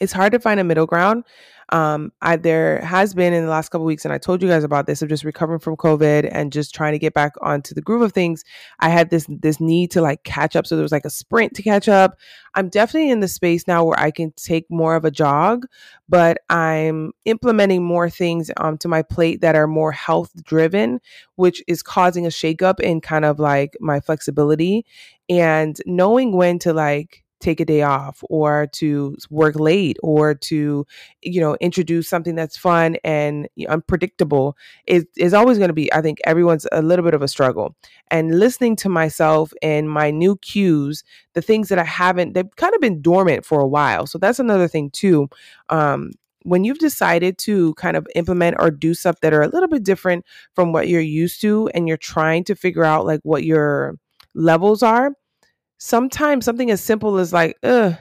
it's 0.01 0.11
hard 0.11 0.33
to 0.33 0.39
find 0.39 0.59
a 0.59 0.63
middle 0.63 0.85
ground 0.85 1.23
um, 1.71 2.11
I, 2.21 2.35
there 2.35 2.81
has 2.81 3.13
been 3.13 3.33
in 3.33 3.45
the 3.45 3.49
last 3.49 3.69
couple 3.69 3.85
weeks, 3.85 4.03
and 4.03 4.13
I 4.13 4.17
told 4.17 4.41
you 4.41 4.49
guys 4.49 4.65
about 4.65 4.87
this 4.87 5.01
of 5.01 5.07
just 5.07 5.23
recovering 5.23 5.59
from 5.59 5.77
COVID 5.77 6.29
and 6.29 6.51
just 6.51 6.75
trying 6.75 6.91
to 6.91 6.99
get 6.99 7.13
back 7.13 7.33
onto 7.41 7.73
the 7.73 7.81
groove 7.81 8.01
of 8.01 8.11
things. 8.11 8.43
I 8.81 8.89
had 8.89 9.09
this 9.09 9.25
this 9.29 9.61
need 9.61 9.91
to 9.91 10.01
like 10.01 10.23
catch 10.23 10.55
up, 10.55 10.67
so 10.67 10.75
there 10.75 10.83
was 10.83 10.91
like 10.91 11.05
a 11.05 11.09
sprint 11.09 11.53
to 11.55 11.63
catch 11.63 11.87
up. 11.87 12.17
I'm 12.55 12.67
definitely 12.67 13.09
in 13.09 13.21
the 13.21 13.29
space 13.29 13.67
now 13.67 13.85
where 13.85 13.99
I 13.99 14.11
can 14.11 14.33
take 14.35 14.65
more 14.69 14.95
of 14.95 15.05
a 15.05 15.11
jog, 15.11 15.65
but 16.09 16.39
I'm 16.49 17.13
implementing 17.23 17.83
more 17.83 18.09
things 18.09 18.51
onto 18.57 18.89
my 18.89 19.01
plate 19.01 19.39
that 19.39 19.55
are 19.55 19.67
more 19.67 19.93
health 19.93 20.31
driven, 20.43 20.99
which 21.35 21.63
is 21.67 21.81
causing 21.81 22.25
a 22.25 22.29
shakeup 22.29 22.81
in 22.81 22.99
kind 22.99 23.23
of 23.23 23.39
like 23.39 23.77
my 23.79 24.01
flexibility 24.01 24.85
and 25.29 25.77
knowing 25.85 26.33
when 26.33 26.59
to 26.59 26.73
like 26.73 27.20
take 27.41 27.59
a 27.59 27.65
day 27.65 27.81
off 27.81 28.23
or 28.29 28.67
to 28.73 29.15
work 29.29 29.55
late 29.55 29.97
or 30.03 30.33
to 30.33 30.85
you 31.21 31.41
know 31.41 31.55
introduce 31.59 32.07
something 32.07 32.35
that's 32.35 32.57
fun 32.57 32.97
and 33.03 33.47
unpredictable 33.69 34.55
is 34.87 35.05
is 35.17 35.33
always 35.33 35.57
going 35.57 35.69
to 35.69 35.73
be 35.73 35.91
i 35.93 36.01
think 36.01 36.19
everyone's 36.25 36.67
a 36.71 36.81
little 36.81 37.03
bit 37.03 37.13
of 37.13 37.21
a 37.21 37.27
struggle. 37.27 37.75
And 38.09 38.39
listening 38.39 38.75
to 38.77 38.89
myself 38.89 39.53
and 39.61 39.89
my 39.89 40.11
new 40.11 40.37
cues 40.37 41.03
the 41.33 41.41
things 41.41 41.69
that 41.69 41.79
i 41.79 41.83
haven't 41.83 42.33
they've 42.33 42.55
kind 42.55 42.73
of 42.73 42.81
been 42.81 43.01
dormant 43.01 43.45
for 43.45 43.59
a 43.59 43.67
while. 43.67 44.05
So 44.05 44.17
that's 44.17 44.39
another 44.39 44.67
thing 44.67 44.89
too 44.91 45.29
um, 45.69 46.11
when 46.43 46.63
you've 46.63 46.79
decided 46.79 47.37
to 47.37 47.73
kind 47.75 47.95
of 47.95 48.07
implement 48.15 48.55
or 48.59 48.71
do 48.71 48.93
stuff 48.93 49.19
that 49.21 49.33
are 49.33 49.41
a 49.41 49.47
little 49.47 49.69
bit 49.69 49.83
different 49.83 50.25
from 50.55 50.73
what 50.73 50.87
you're 50.87 51.01
used 51.01 51.41
to 51.41 51.69
and 51.73 51.87
you're 51.87 51.97
trying 51.97 52.43
to 52.45 52.55
figure 52.55 52.83
out 52.83 53.05
like 53.05 53.19
what 53.23 53.43
your 53.43 53.97
levels 54.33 54.81
are 54.81 55.11
sometimes 55.81 56.45
something 56.45 56.69
as 56.69 56.79
simple 56.79 57.17
as 57.17 57.33
like, 57.33 57.57
ugh, 57.63 57.95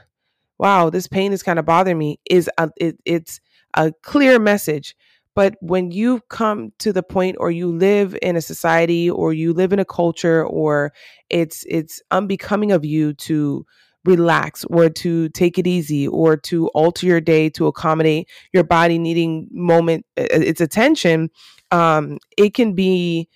wow, 0.58 0.90
this 0.90 1.08
pain 1.08 1.32
is 1.32 1.42
kind 1.42 1.58
of 1.58 1.64
bothering 1.64 1.96
me 1.96 2.20
is 2.28 2.48
a, 2.58 2.68
it, 2.76 2.98
it's 3.06 3.40
a 3.74 3.90
clear 4.02 4.38
message. 4.38 4.94
But 5.34 5.54
when 5.60 5.90
you 5.90 6.20
come 6.28 6.72
to 6.80 6.92
the 6.92 7.02
point 7.02 7.36
or 7.40 7.50
you 7.50 7.68
live 7.68 8.14
in 8.20 8.36
a 8.36 8.42
society 8.42 9.08
or 9.08 9.32
you 9.32 9.54
live 9.54 9.72
in 9.72 9.78
a 9.78 9.86
culture 9.86 10.44
or 10.44 10.92
it's 11.30 11.64
it's 11.68 12.02
unbecoming 12.10 12.70
of 12.70 12.84
you 12.84 13.14
to 13.14 13.64
relax 14.04 14.64
or 14.66 14.90
to 14.90 15.30
take 15.30 15.56
it 15.56 15.66
easy 15.66 16.06
or 16.06 16.36
to 16.36 16.68
alter 16.68 17.06
your 17.06 17.20
day 17.20 17.48
to 17.50 17.66
accommodate 17.66 18.28
your 18.52 18.64
body 18.64 18.98
needing 18.98 19.46
moment 19.52 20.04
its 20.16 20.60
attention 20.60 21.28
um 21.70 22.16
it 22.38 22.54
can 22.54 22.72
be 22.72 23.28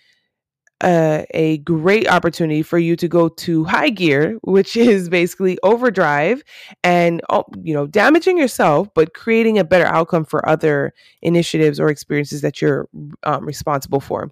a, 0.85 1.27
a 1.31 1.59
great 1.59 2.09
opportunity 2.09 2.63
for 2.63 2.79
you 2.79 2.95
to 2.97 3.09
go 3.09 3.29
to 3.29 3.65
high 3.65 3.89
gear, 3.89 4.39
which 4.43 4.77
is 4.77 5.09
basically 5.09 5.59
overdrive 5.63 6.43
and 6.83 7.23
oh, 7.31 7.45
you 7.63 7.75
know 7.75 7.87
damaging 7.87 8.39
yourself, 8.39 8.89
but 8.95 9.15
creating 9.15 9.59
a 9.59 9.65
better 9.65 9.87
outcome 9.87 10.25
for 10.25 10.47
other 10.49 10.93
initiatives 11.23 11.81
or 11.81 11.89
experiences 11.89 12.43
that 12.43 12.61
you're 12.61 12.89
um, 13.23 13.45
responsible 13.45 14.01
for. 14.01 14.31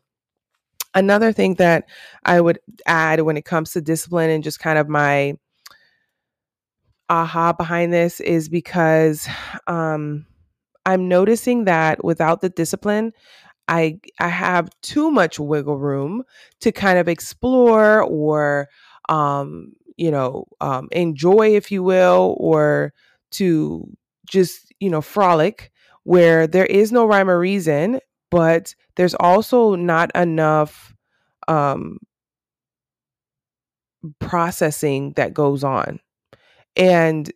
Another 0.94 1.32
thing 1.32 1.54
that 1.54 1.88
I 2.24 2.40
would 2.40 2.58
add 2.86 3.22
when 3.22 3.38
it 3.38 3.46
comes 3.46 3.72
to 3.72 3.80
discipline 3.80 4.28
and 4.28 4.44
just 4.44 4.60
kind 4.60 4.78
of 4.78 4.88
my 4.88 5.34
aha 7.08 7.52
behind 7.54 7.92
this 7.92 8.20
is 8.20 8.50
because 8.50 9.26
um, 9.66 10.26
I'm 10.84 11.08
noticing 11.08 11.64
that 11.64 12.04
without 12.04 12.40
the 12.40 12.48
discipline, 12.48 13.12
I 13.72 13.98
I 14.20 14.28
have 14.28 14.68
too 14.82 15.10
much 15.10 15.40
wiggle 15.40 15.78
room 15.78 16.24
to 16.60 16.70
kind 16.72 16.98
of 16.98 17.08
explore 17.08 18.02
or 18.02 18.68
um, 19.08 19.72
you 19.96 20.10
know 20.10 20.44
um, 20.60 20.88
enjoy, 20.92 21.56
if 21.56 21.72
you 21.72 21.82
will, 21.82 22.36
or 22.38 22.92
to 23.32 23.88
just 24.26 24.72
you 24.78 24.90
know 24.90 25.00
frolic 25.00 25.72
where 26.04 26.46
there 26.46 26.66
is 26.66 26.92
no 26.92 27.06
rhyme 27.06 27.30
or 27.30 27.38
reason, 27.38 27.98
but 28.30 28.74
there's 28.96 29.14
also 29.14 29.74
not 29.74 30.10
enough 30.14 30.94
um, 31.48 31.96
processing 34.18 35.12
that 35.16 35.32
goes 35.32 35.64
on, 35.64 35.98
and 36.76 37.32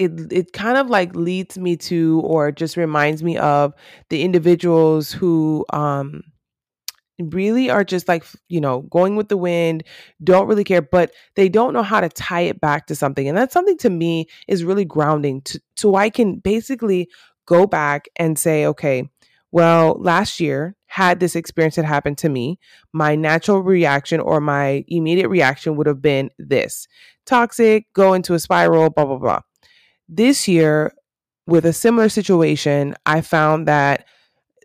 it 0.00 0.32
it 0.32 0.52
kind 0.52 0.78
of 0.78 0.88
like 0.88 1.14
leads 1.14 1.58
me 1.58 1.76
to 1.76 2.20
or 2.24 2.50
just 2.50 2.76
reminds 2.76 3.22
me 3.22 3.36
of 3.36 3.74
the 4.08 4.22
individuals 4.22 5.12
who 5.12 5.64
um 5.72 6.22
really 7.18 7.68
are 7.68 7.84
just 7.84 8.08
like 8.08 8.24
you 8.48 8.60
know 8.62 8.80
going 8.82 9.14
with 9.14 9.28
the 9.28 9.36
wind 9.36 9.82
don't 10.24 10.48
really 10.48 10.64
care 10.64 10.80
but 10.80 11.12
they 11.34 11.50
don't 11.50 11.74
know 11.74 11.82
how 11.82 12.00
to 12.00 12.08
tie 12.08 12.40
it 12.40 12.60
back 12.62 12.86
to 12.86 12.94
something. 12.94 13.28
And 13.28 13.36
that's 13.36 13.52
something 13.52 13.76
to 13.78 13.90
me 13.90 14.26
is 14.48 14.64
really 14.64 14.86
grounding 14.86 15.42
to, 15.42 15.60
so 15.76 15.94
i 15.96 16.08
can 16.08 16.36
basically 16.36 17.08
go 17.46 17.66
back 17.66 18.08
and 18.16 18.38
say 18.38 18.64
okay 18.64 19.08
well 19.52 19.96
last 20.00 20.40
year 20.40 20.74
had 20.86 21.20
this 21.20 21.36
experience 21.36 21.76
that 21.76 21.84
happened 21.84 22.18
to 22.18 22.28
me. 22.28 22.58
My 22.92 23.14
natural 23.14 23.62
reaction 23.62 24.18
or 24.18 24.40
my 24.40 24.84
immediate 24.88 25.28
reaction 25.28 25.76
would 25.76 25.86
have 25.86 26.02
been 26.02 26.30
this. 26.36 26.88
Toxic 27.26 27.86
go 27.92 28.12
into 28.12 28.34
a 28.34 28.40
spiral 28.40 28.90
blah 28.90 29.04
blah 29.04 29.18
blah 29.18 29.40
this 30.10 30.48
year, 30.48 30.92
with 31.46 31.64
a 31.64 31.72
similar 31.72 32.08
situation, 32.08 32.94
I 33.06 33.22
found 33.22 33.66
that 33.66 34.06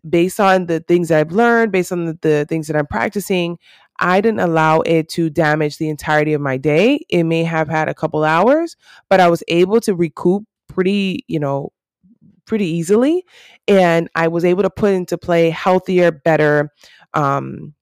based 0.08 0.40
on 0.40 0.68
the 0.68 0.82
things 0.82 1.08
that 1.10 1.20
I've 1.20 1.32
learned, 1.32 1.72
based 1.72 1.92
on 1.92 2.06
the, 2.06 2.20
the 2.22 2.46
things 2.48 2.68
that 2.68 2.76
I'm 2.76 2.86
practicing, 2.88 3.58
I 4.00 4.22
didn't 4.22 4.42
allow 4.42 4.82
it 4.82 5.10
to 5.10 5.30
damage 5.30 5.78
the 5.78 5.90
entirety 5.90 6.34
of 6.34 6.42
my 6.42 6.58
day. 6.58 7.00
It 7.10 7.24
may 7.24 7.44
have 7.44 7.70
had 7.70 7.90
a 7.90 7.94
couple 7.94 8.24
hours, 8.24 8.76
but 9.10 9.20
I 9.20 9.30
was 9.30 9.44
able 9.48 9.80
to 9.82 9.96
recoup 9.96 10.44
pretty, 10.68 11.24
you 11.28 11.40
know, 11.40 11.72
pretty 12.46 12.68
easily. 12.68 13.26
And 13.68 14.10
I 14.16 14.28
was 14.28 14.46
able 14.46 14.64
to 14.64 14.70
put 14.70 14.94
into 14.94 15.18
play 15.18 15.50
healthier, 15.50 16.12
better, 16.12 16.72
um, 17.14 17.74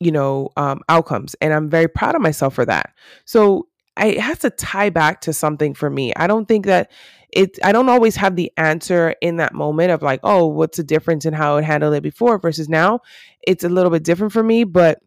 you 0.00 0.10
know, 0.10 0.50
um, 0.56 0.80
outcomes. 0.88 1.36
And 1.40 1.54
I'm 1.54 1.70
very 1.70 1.88
proud 1.88 2.16
of 2.16 2.20
myself 2.20 2.54
for 2.54 2.66
that. 2.66 2.92
So 3.24 3.68
I, 3.96 4.06
it 4.06 4.20
has 4.20 4.38
to 4.40 4.50
tie 4.50 4.90
back 4.90 5.20
to 5.22 5.32
something 5.32 5.74
for 5.74 5.90
me. 5.90 6.12
I 6.16 6.26
don't 6.26 6.46
think 6.46 6.66
that 6.66 6.90
it, 7.32 7.58
I 7.64 7.72
don't 7.72 7.88
always 7.88 8.16
have 8.16 8.36
the 8.36 8.52
answer 8.56 9.14
in 9.20 9.36
that 9.36 9.54
moment 9.54 9.90
of 9.90 10.02
like, 10.02 10.20
oh, 10.22 10.46
what's 10.46 10.76
the 10.76 10.84
difference 10.84 11.24
in 11.24 11.32
how 11.32 11.56
I 11.56 11.62
handled 11.62 11.94
it 11.94 12.02
before 12.02 12.38
versus 12.38 12.68
now? 12.68 13.00
It's 13.46 13.64
a 13.64 13.68
little 13.68 13.90
bit 13.90 14.04
different 14.04 14.32
for 14.32 14.42
me, 14.42 14.64
but 14.64 14.98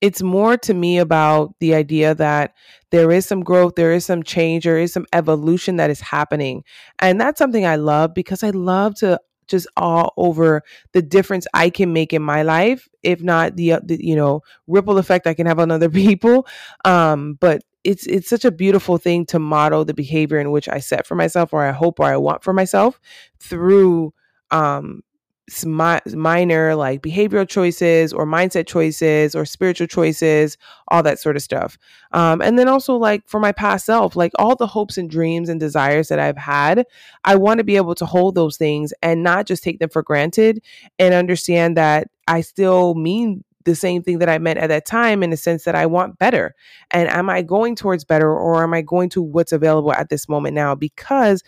it's 0.00 0.22
more 0.22 0.56
to 0.56 0.74
me 0.74 0.98
about 0.98 1.54
the 1.60 1.74
idea 1.74 2.14
that 2.14 2.54
there 2.90 3.12
is 3.12 3.26
some 3.26 3.42
growth, 3.42 3.74
there 3.76 3.92
is 3.92 4.04
some 4.04 4.22
change, 4.22 4.64
there 4.64 4.78
is 4.78 4.92
some 4.92 5.06
evolution 5.12 5.76
that 5.76 5.90
is 5.90 6.00
happening. 6.00 6.64
And 7.00 7.20
that's 7.20 7.38
something 7.38 7.66
I 7.66 7.76
love 7.76 8.14
because 8.14 8.42
I 8.42 8.50
love 8.50 8.94
to 8.96 9.20
just 9.46 9.66
all 9.76 10.14
over 10.16 10.62
the 10.92 11.02
difference 11.02 11.46
I 11.52 11.70
can 11.70 11.92
make 11.92 12.12
in 12.12 12.22
my 12.22 12.42
life, 12.42 12.88
if 13.02 13.20
not 13.20 13.56
the, 13.56 13.72
uh, 13.72 13.80
the 13.84 14.02
you 14.02 14.16
know 14.16 14.42
ripple 14.66 14.96
effect 14.96 15.26
I 15.26 15.34
can 15.34 15.46
have 15.46 15.58
on 15.58 15.70
other 15.70 15.90
people. 15.90 16.46
Um, 16.84 17.36
but 17.40 17.62
it's 17.84 18.06
it's 18.06 18.28
such 18.28 18.44
a 18.44 18.50
beautiful 18.50 18.98
thing 18.98 19.26
to 19.26 19.38
model 19.38 19.84
the 19.84 19.94
behavior 19.94 20.38
in 20.38 20.50
which 20.50 20.68
I 20.68 20.78
set 20.78 21.06
for 21.06 21.14
myself, 21.14 21.52
or 21.52 21.64
I 21.64 21.72
hope, 21.72 22.00
or 22.00 22.06
I 22.06 22.16
want 22.16 22.42
for 22.42 22.52
myself 22.52 23.00
through 23.38 24.12
um, 24.50 25.02
minor 26.14 26.74
like 26.76 27.02
behavioral 27.02 27.48
choices 27.48 28.12
or 28.12 28.26
mindset 28.26 28.66
choices 28.66 29.34
or 29.34 29.44
spiritual 29.44 29.86
choices, 29.86 30.56
all 30.88 31.02
that 31.02 31.18
sort 31.18 31.36
of 31.36 31.42
stuff. 31.42 31.76
Um, 32.12 32.40
and 32.40 32.58
then 32.58 32.68
also 32.68 32.96
like 32.96 33.26
for 33.26 33.40
my 33.40 33.52
past 33.52 33.86
self, 33.86 34.16
like 34.16 34.32
all 34.38 34.56
the 34.56 34.66
hopes 34.66 34.96
and 34.96 35.10
dreams 35.10 35.48
and 35.48 35.58
desires 35.58 36.08
that 36.08 36.18
I've 36.18 36.36
had, 36.36 36.84
I 37.24 37.36
want 37.36 37.58
to 37.58 37.64
be 37.64 37.76
able 37.76 37.94
to 37.96 38.06
hold 38.06 38.34
those 38.34 38.56
things 38.56 38.92
and 39.02 39.22
not 39.22 39.46
just 39.46 39.62
take 39.62 39.78
them 39.78 39.90
for 39.90 40.02
granted 40.02 40.62
and 40.98 41.14
understand 41.14 41.76
that 41.76 42.08
I 42.28 42.42
still 42.42 42.94
mean 42.94 43.44
the 43.64 43.74
same 43.74 44.02
thing 44.02 44.18
that 44.18 44.28
I 44.28 44.38
meant 44.38 44.58
at 44.58 44.68
that 44.68 44.86
time 44.86 45.22
in 45.22 45.30
the 45.30 45.36
sense 45.36 45.64
that 45.64 45.74
I 45.74 45.86
want 45.86 46.18
better. 46.18 46.54
And 46.90 47.08
am 47.10 47.28
I 47.28 47.42
going 47.42 47.76
towards 47.76 48.04
better 48.04 48.32
or 48.32 48.62
am 48.62 48.72
I 48.72 48.82
going 48.82 49.08
to 49.10 49.22
what's 49.22 49.52
available 49.52 49.92
at 49.92 50.08
this 50.08 50.28
moment 50.28 50.54
now? 50.54 50.74
Because 50.74 51.42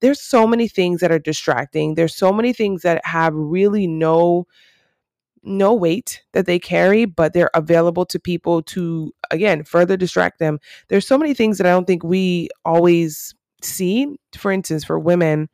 there's 0.00 0.20
so 0.20 0.46
many 0.46 0.68
things 0.68 1.00
that 1.00 1.12
are 1.12 1.18
distracting. 1.18 1.94
There's 1.94 2.14
so 2.14 2.32
many 2.32 2.52
things 2.52 2.82
that 2.82 3.04
have 3.04 3.34
really 3.34 3.86
no 3.86 4.46
no 5.44 5.72
weight 5.72 6.22
that 6.32 6.46
they 6.46 6.58
carry, 6.58 7.04
but 7.04 7.32
they're 7.32 7.50
available 7.54 8.04
to 8.06 8.18
people 8.18 8.62
to 8.62 9.12
again 9.30 9.64
further 9.64 9.96
distract 9.96 10.38
them. 10.38 10.58
There's 10.88 11.06
so 11.06 11.18
many 11.18 11.34
things 11.34 11.58
that 11.58 11.66
I 11.66 11.70
don't 11.70 11.86
think 11.86 12.02
we 12.02 12.48
always 12.64 13.34
see. 13.62 14.16
For 14.36 14.50
instance, 14.50 14.84
for 14.84 14.98
women, 14.98 15.48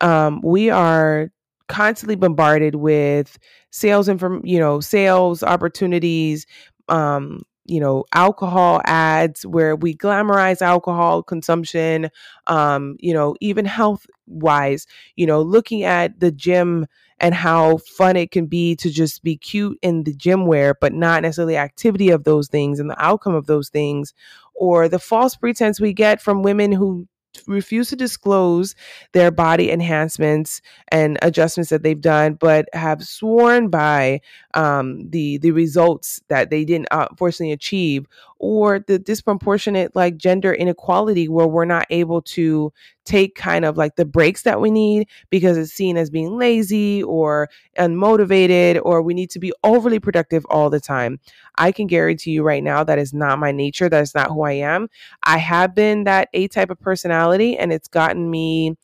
um, 0.00 0.40
we 0.42 0.70
are 0.70 1.30
constantly 1.72 2.16
bombarded 2.16 2.74
with 2.74 3.38
sales 3.70 4.06
and 4.06 4.20
from 4.20 4.44
you 4.44 4.58
know 4.58 4.78
sales 4.78 5.42
opportunities 5.42 6.46
um 6.90 7.40
you 7.64 7.80
know 7.80 8.04
alcohol 8.12 8.82
ads 8.84 9.46
where 9.46 9.74
we 9.74 9.96
glamorize 9.96 10.60
alcohol 10.60 11.22
consumption 11.22 12.10
um 12.46 12.94
you 13.00 13.14
know 13.14 13.34
even 13.40 13.64
health 13.64 14.06
wise 14.26 14.86
you 15.16 15.24
know 15.24 15.40
looking 15.40 15.82
at 15.82 16.20
the 16.20 16.30
gym 16.30 16.86
and 17.18 17.34
how 17.34 17.78
fun 17.78 18.16
it 18.16 18.30
can 18.32 18.44
be 18.44 18.76
to 18.76 18.90
just 18.90 19.22
be 19.22 19.34
cute 19.38 19.78
in 19.80 20.04
the 20.04 20.12
gym 20.14 20.44
wear 20.44 20.74
but 20.78 20.92
not 20.92 21.22
necessarily 21.22 21.56
activity 21.56 22.10
of 22.10 22.24
those 22.24 22.48
things 22.48 22.78
and 22.78 22.90
the 22.90 23.02
outcome 23.02 23.34
of 23.34 23.46
those 23.46 23.70
things 23.70 24.12
or 24.54 24.90
the 24.90 24.98
false 24.98 25.36
pretense 25.36 25.80
we 25.80 25.94
get 25.94 26.20
from 26.20 26.42
women 26.42 26.70
who 26.70 27.08
refuse 27.46 27.88
to 27.90 27.96
disclose 27.96 28.74
their 29.12 29.30
body 29.30 29.70
enhancements 29.70 30.60
and 30.88 31.18
adjustments 31.22 31.70
that 31.70 31.82
they've 31.82 32.00
done, 32.00 32.34
but 32.34 32.68
have 32.72 33.04
sworn 33.04 33.68
by 33.68 34.20
um, 34.54 35.08
the 35.10 35.38
the 35.38 35.50
results 35.50 36.20
that 36.28 36.50
they 36.50 36.64
didn't 36.64 36.88
uh, 36.90 37.06
unfortunately 37.10 37.52
achieve, 37.52 38.06
or 38.42 38.80
the 38.80 38.98
disproportionate 38.98 39.94
like 39.94 40.16
gender 40.16 40.52
inequality 40.52 41.28
where 41.28 41.46
we're 41.46 41.64
not 41.64 41.86
able 41.90 42.20
to 42.20 42.72
take 43.04 43.36
kind 43.36 43.64
of 43.64 43.76
like 43.76 43.94
the 43.94 44.04
breaks 44.04 44.42
that 44.42 44.60
we 44.60 44.68
need 44.68 45.08
because 45.30 45.56
it's 45.56 45.72
seen 45.72 45.96
as 45.96 46.10
being 46.10 46.36
lazy 46.36 47.04
or 47.04 47.48
unmotivated 47.78 48.80
or 48.84 49.00
we 49.00 49.14
need 49.14 49.30
to 49.30 49.38
be 49.38 49.52
overly 49.62 50.00
productive 50.00 50.44
all 50.50 50.70
the 50.70 50.80
time. 50.80 51.20
I 51.56 51.70
can 51.70 51.86
guarantee 51.86 52.32
you 52.32 52.42
right 52.42 52.64
now 52.64 52.82
that 52.82 52.98
is 52.98 53.14
not 53.14 53.38
my 53.38 53.52
nature. 53.52 53.88
That 53.88 54.02
is 54.02 54.14
not 54.14 54.30
who 54.30 54.42
I 54.42 54.52
am. 54.52 54.88
I 55.22 55.38
have 55.38 55.72
been 55.76 56.02
that 56.04 56.28
A 56.32 56.48
type 56.48 56.70
of 56.70 56.80
personality 56.80 57.56
and 57.56 57.72
it's 57.72 57.88
gotten 57.88 58.28
me 58.28 58.76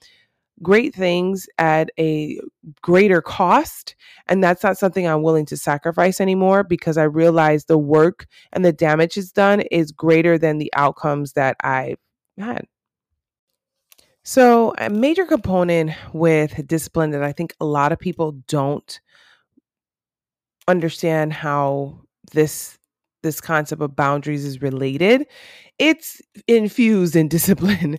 great 0.62 0.94
things 0.94 1.49
at 1.59 1.90
a 1.99 2.40
greater 2.83 3.23
cost. 3.23 3.94
And 4.27 4.42
that's 4.42 4.62
not 4.62 4.79
something 4.79 5.07
I'm 5.07 5.23
willing 5.23 5.47
to 5.47 5.57
sacrifice 5.57 6.21
anymore 6.21 6.64
because 6.64 6.97
I 6.99 7.05
realize 7.05 7.64
the 7.64 7.79
work 7.79 8.27
and 8.53 8.64
the 8.64 8.73
damage 8.73 9.16
it's 9.16 9.33
done 9.33 9.61
is 9.61 9.92
greater 9.92 10.38
than 10.38 10.59
the 10.59 10.73
outcomes 10.75 11.33
that 11.35 11.57
I've 11.62 11.99
had. 12.38 12.66
So, 14.25 14.75
a 14.77 14.90
major 14.90 15.25
component 15.25 15.92
with 16.12 16.66
discipline 16.66 17.12
that 17.12 17.23
I 17.23 17.33
think 17.33 17.55
a 17.61 17.64
lot 17.64 17.92
of 17.92 17.99
people 17.99 18.33
don't 18.47 19.01
understand 20.68 21.33
how 21.33 22.01
this 22.33 22.79
this 23.23 23.40
concept 23.40 23.83
of 23.83 23.97
boundaries 23.97 24.44
is 24.44 24.61
related 24.61 25.27
it's 25.79 26.21
infused 26.47 27.16
in 27.16 27.27
discipline 27.37 27.97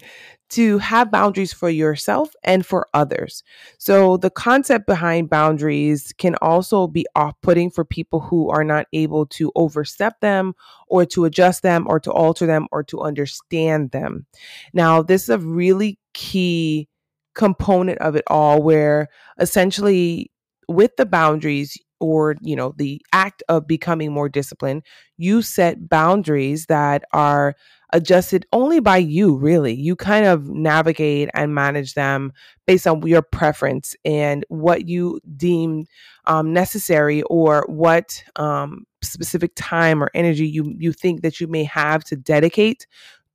to 0.49 0.77
have 0.79 1.11
boundaries 1.11 1.53
for 1.53 1.69
yourself 1.69 2.33
and 2.43 2.65
for 2.65 2.87
others. 2.93 3.43
So, 3.77 4.17
the 4.17 4.29
concept 4.29 4.87
behind 4.87 5.29
boundaries 5.29 6.13
can 6.17 6.35
also 6.41 6.87
be 6.87 7.05
off 7.15 7.35
putting 7.41 7.69
for 7.69 7.85
people 7.85 8.19
who 8.19 8.49
are 8.49 8.63
not 8.63 8.87
able 8.93 9.25
to 9.27 9.51
overstep 9.55 10.19
them 10.21 10.53
or 10.87 11.05
to 11.07 11.25
adjust 11.25 11.61
them 11.61 11.85
or 11.87 11.99
to 11.99 12.11
alter 12.11 12.45
them 12.45 12.67
or 12.71 12.83
to 12.83 13.01
understand 13.01 13.91
them. 13.91 14.25
Now, 14.73 15.01
this 15.01 15.23
is 15.23 15.29
a 15.29 15.39
really 15.39 15.99
key 16.13 16.87
component 17.35 17.99
of 17.99 18.15
it 18.15 18.23
all 18.27 18.61
where 18.61 19.07
essentially 19.39 20.31
with 20.67 20.95
the 20.97 21.05
boundaries 21.05 21.77
or 21.99 22.35
you 22.41 22.55
know 22.55 22.73
the 22.77 23.01
act 23.13 23.43
of 23.49 23.67
becoming 23.67 24.11
more 24.11 24.29
disciplined 24.29 24.83
you 25.17 25.41
set 25.41 25.89
boundaries 25.89 26.65
that 26.67 27.03
are 27.13 27.55
adjusted 27.91 28.45
only 28.53 28.79
by 28.79 28.97
you, 28.97 29.35
really. 29.35 29.73
You 29.73 29.95
kind 29.95 30.25
of 30.25 30.47
navigate 30.47 31.29
and 31.33 31.53
manage 31.55 31.93
them 31.93 32.31
based 32.67 32.87
on 32.87 33.05
your 33.07 33.21
preference 33.21 33.95
and 34.05 34.45
what 34.49 34.87
you 34.87 35.19
deem 35.35 35.85
um, 36.25 36.53
necessary 36.53 37.23
or 37.23 37.65
what 37.67 38.23
um, 38.35 38.85
specific 39.01 39.53
time 39.55 40.03
or 40.03 40.11
energy 40.13 40.47
you, 40.47 40.73
you 40.77 40.93
think 40.93 41.21
that 41.21 41.39
you 41.39 41.47
may 41.47 41.63
have 41.63 42.03
to 42.05 42.15
dedicate 42.15 42.85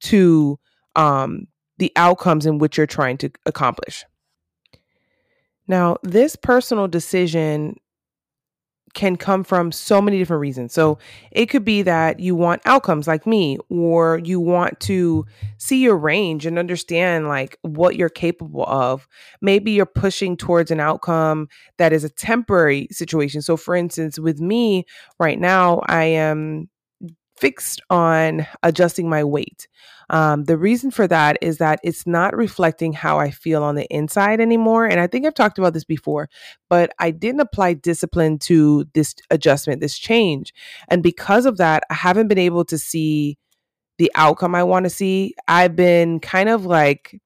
to 0.01 0.59
um, 0.95 1.47
the 1.79 1.93
outcomes 1.97 2.47
in 2.47 2.59
which 2.59 2.77
you're 2.77 2.87
trying 2.87 3.19
to 3.19 3.31
accomplish. 3.47 4.05
Now, 5.67 5.97
this 6.03 6.37
personal 6.37 6.89
decision 6.89 7.77
can 8.95 9.17
come 9.17 9.45
from 9.45 9.73
so 9.73 10.01
many 10.01 10.19
different 10.19 10.41
reasons. 10.41 10.73
So 10.73 10.99
it 11.31 11.47
could 11.47 11.65
be 11.65 11.83
that 11.83 12.21
you 12.21 12.35
want 12.35 12.63
outcomes 12.65 13.07
like 13.07 13.27
me, 13.27 13.59
or 13.69 14.21
you 14.25 14.41
want 14.41 14.81
to 14.81 15.27
see 15.59 15.83
your 15.83 15.97
range 15.97 16.47
and 16.47 16.59
understand 16.59 17.29
like 17.29 17.59
what 17.63 17.97
you're 17.97 18.09
capable 18.09 18.65
of. 18.67 19.07
Maybe 19.41 19.73
you're 19.73 19.87
pushing 19.87 20.37
towards 20.37 20.71
an 20.71 20.81
outcome 20.81 21.49
that 21.79 21.93
is 21.93 22.05
a 22.05 22.11
temporary 22.11 22.89
situation. 22.91 23.43
So, 23.43 23.57
for 23.57 23.75
instance, 23.75 24.19
with 24.19 24.41
me 24.41 24.85
right 25.19 25.39
now, 25.39 25.83
I 25.87 26.05
am 26.05 26.69
fixed 27.37 27.81
on 27.91 28.47
adjusting 28.63 29.09
my 29.09 29.25
weight. 29.25 29.69
Um, 30.11 30.45
the 30.45 30.59
reason 30.59 30.91
for 30.91 31.07
that 31.09 31.39
is 31.41 31.59
that 31.59 31.81
it's 31.83 32.07
not 32.07 32.37
reflecting 32.37 32.93
how 32.93 33.19
I 33.19 33.31
feel 33.31 33.63
on 33.63 33.75
the 33.75 33.87
inside 33.87 34.41
anymore. 34.41 34.87
And 34.87 35.01
I 35.01 35.07
think 35.07 35.27
I've 35.27 35.35
talked 35.35 35.59
about 35.59 35.73
this 35.73 35.85
before, 35.85 36.29
but 36.69 36.93
I 36.99 37.11
didn't 37.11 37.41
apply 37.41 37.75
discipline 37.75 38.39
to 38.41 38.85
this 38.95 39.15
adjustment, 39.31 39.81
this 39.81 39.99
change. 39.99 40.53
And 40.89 41.03
because 41.03 41.47
of 41.47 41.57
that, 41.57 41.85
I 41.91 41.95
haven't 41.95 42.29
been 42.29 42.39
able 42.39 42.65
to 42.67 42.79
see 42.79 43.39
the 43.99 44.11
outcome 44.15 44.55
I 44.55 44.65
want 44.65 44.85
to 44.85 44.91
see. 44.91 45.35
I've 45.49 45.77
been 45.77 46.21
kind 46.21 46.49
of 46.49 46.67
like 46.67 47.21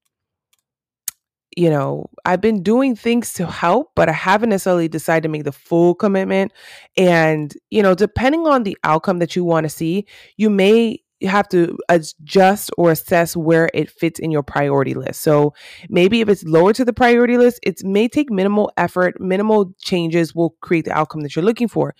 you 1.57 1.69
know, 1.69 2.09
I've 2.25 2.41
been 2.41 2.61
doing 2.63 2.95
things 2.95 3.33
to 3.33 3.47
help, 3.47 3.91
but 3.95 4.09
I 4.09 4.13
haven't 4.13 4.49
necessarily 4.49 4.87
decided 4.87 5.23
to 5.23 5.29
make 5.29 5.43
the 5.43 5.51
full 5.51 5.95
commitment. 5.95 6.53
And, 6.95 7.53
you 7.69 7.81
know, 7.81 7.95
depending 7.95 8.47
on 8.47 8.63
the 8.63 8.77
outcome 8.83 9.19
that 9.19 9.35
you 9.35 9.43
want 9.43 9.65
to 9.65 9.69
see, 9.69 10.05
you 10.37 10.49
may 10.49 11.01
have 11.27 11.49
to 11.49 11.77
adjust 11.89 12.71
or 12.77 12.91
assess 12.91 13.35
where 13.35 13.69
it 13.73 13.89
fits 13.89 14.19
in 14.19 14.31
your 14.31 14.43
priority 14.43 14.93
list. 14.93 15.21
So 15.21 15.53
maybe 15.89 16.21
if 16.21 16.29
it's 16.29 16.43
lower 16.43 16.71
to 16.73 16.85
the 16.85 16.93
priority 16.93 17.37
list, 17.37 17.59
it 17.63 17.83
may 17.83 18.07
take 18.07 18.31
minimal 18.31 18.71
effort, 18.77 19.19
minimal 19.19 19.73
changes 19.81 20.33
will 20.33 20.55
create 20.61 20.85
the 20.85 20.97
outcome 20.97 21.21
that 21.21 21.35
you're 21.35 21.43
looking 21.43 21.67
for. 21.67 21.93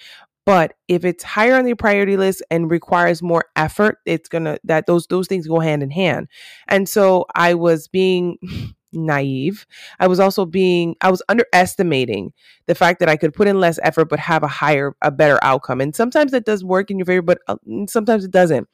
But 0.45 0.73
if 0.87 1.05
it's 1.05 1.23
higher 1.23 1.55
on 1.55 1.65
the 1.65 1.75
priority 1.75 2.17
list 2.17 2.41
and 2.49 2.71
requires 2.71 3.21
more 3.21 3.45
effort, 3.55 3.97
it's 4.05 4.27
gonna 4.29 4.57
that 4.63 4.87
those 4.87 5.05
those 5.07 5.27
things 5.27 5.47
go 5.47 5.59
hand 5.59 5.83
in 5.83 5.91
hand. 5.91 6.27
And 6.67 6.89
so 6.89 7.25
I 7.35 7.53
was 7.53 7.87
being 7.87 8.37
naive. 8.93 9.65
I 9.99 10.07
was 10.07 10.19
also 10.19 10.45
being, 10.45 10.95
I 11.01 11.11
was 11.11 11.21
underestimating 11.29 12.33
the 12.67 12.75
fact 12.75 12.99
that 12.99 13.09
I 13.09 13.17
could 13.17 13.33
put 13.33 13.47
in 13.47 13.59
less 13.59 13.79
effort 13.83 14.05
but 14.05 14.19
have 14.19 14.43
a 14.43 14.47
higher, 14.47 14.95
a 15.01 15.11
better 15.11 15.39
outcome. 15.43 15.81
And 15.81 15.95
sometimes 15.95 16.33
it 16.33 16.45
does 16.45 16.63
work 16.63 16.91
in 16.91 16.97
your 16.99 17.05
favor, 17.05 17.21
but 17.21 17.39
uh, 17.47 17.57
sometimes 17.87 18.25
it 18.25 18.31
doesn't. 18.31 18.67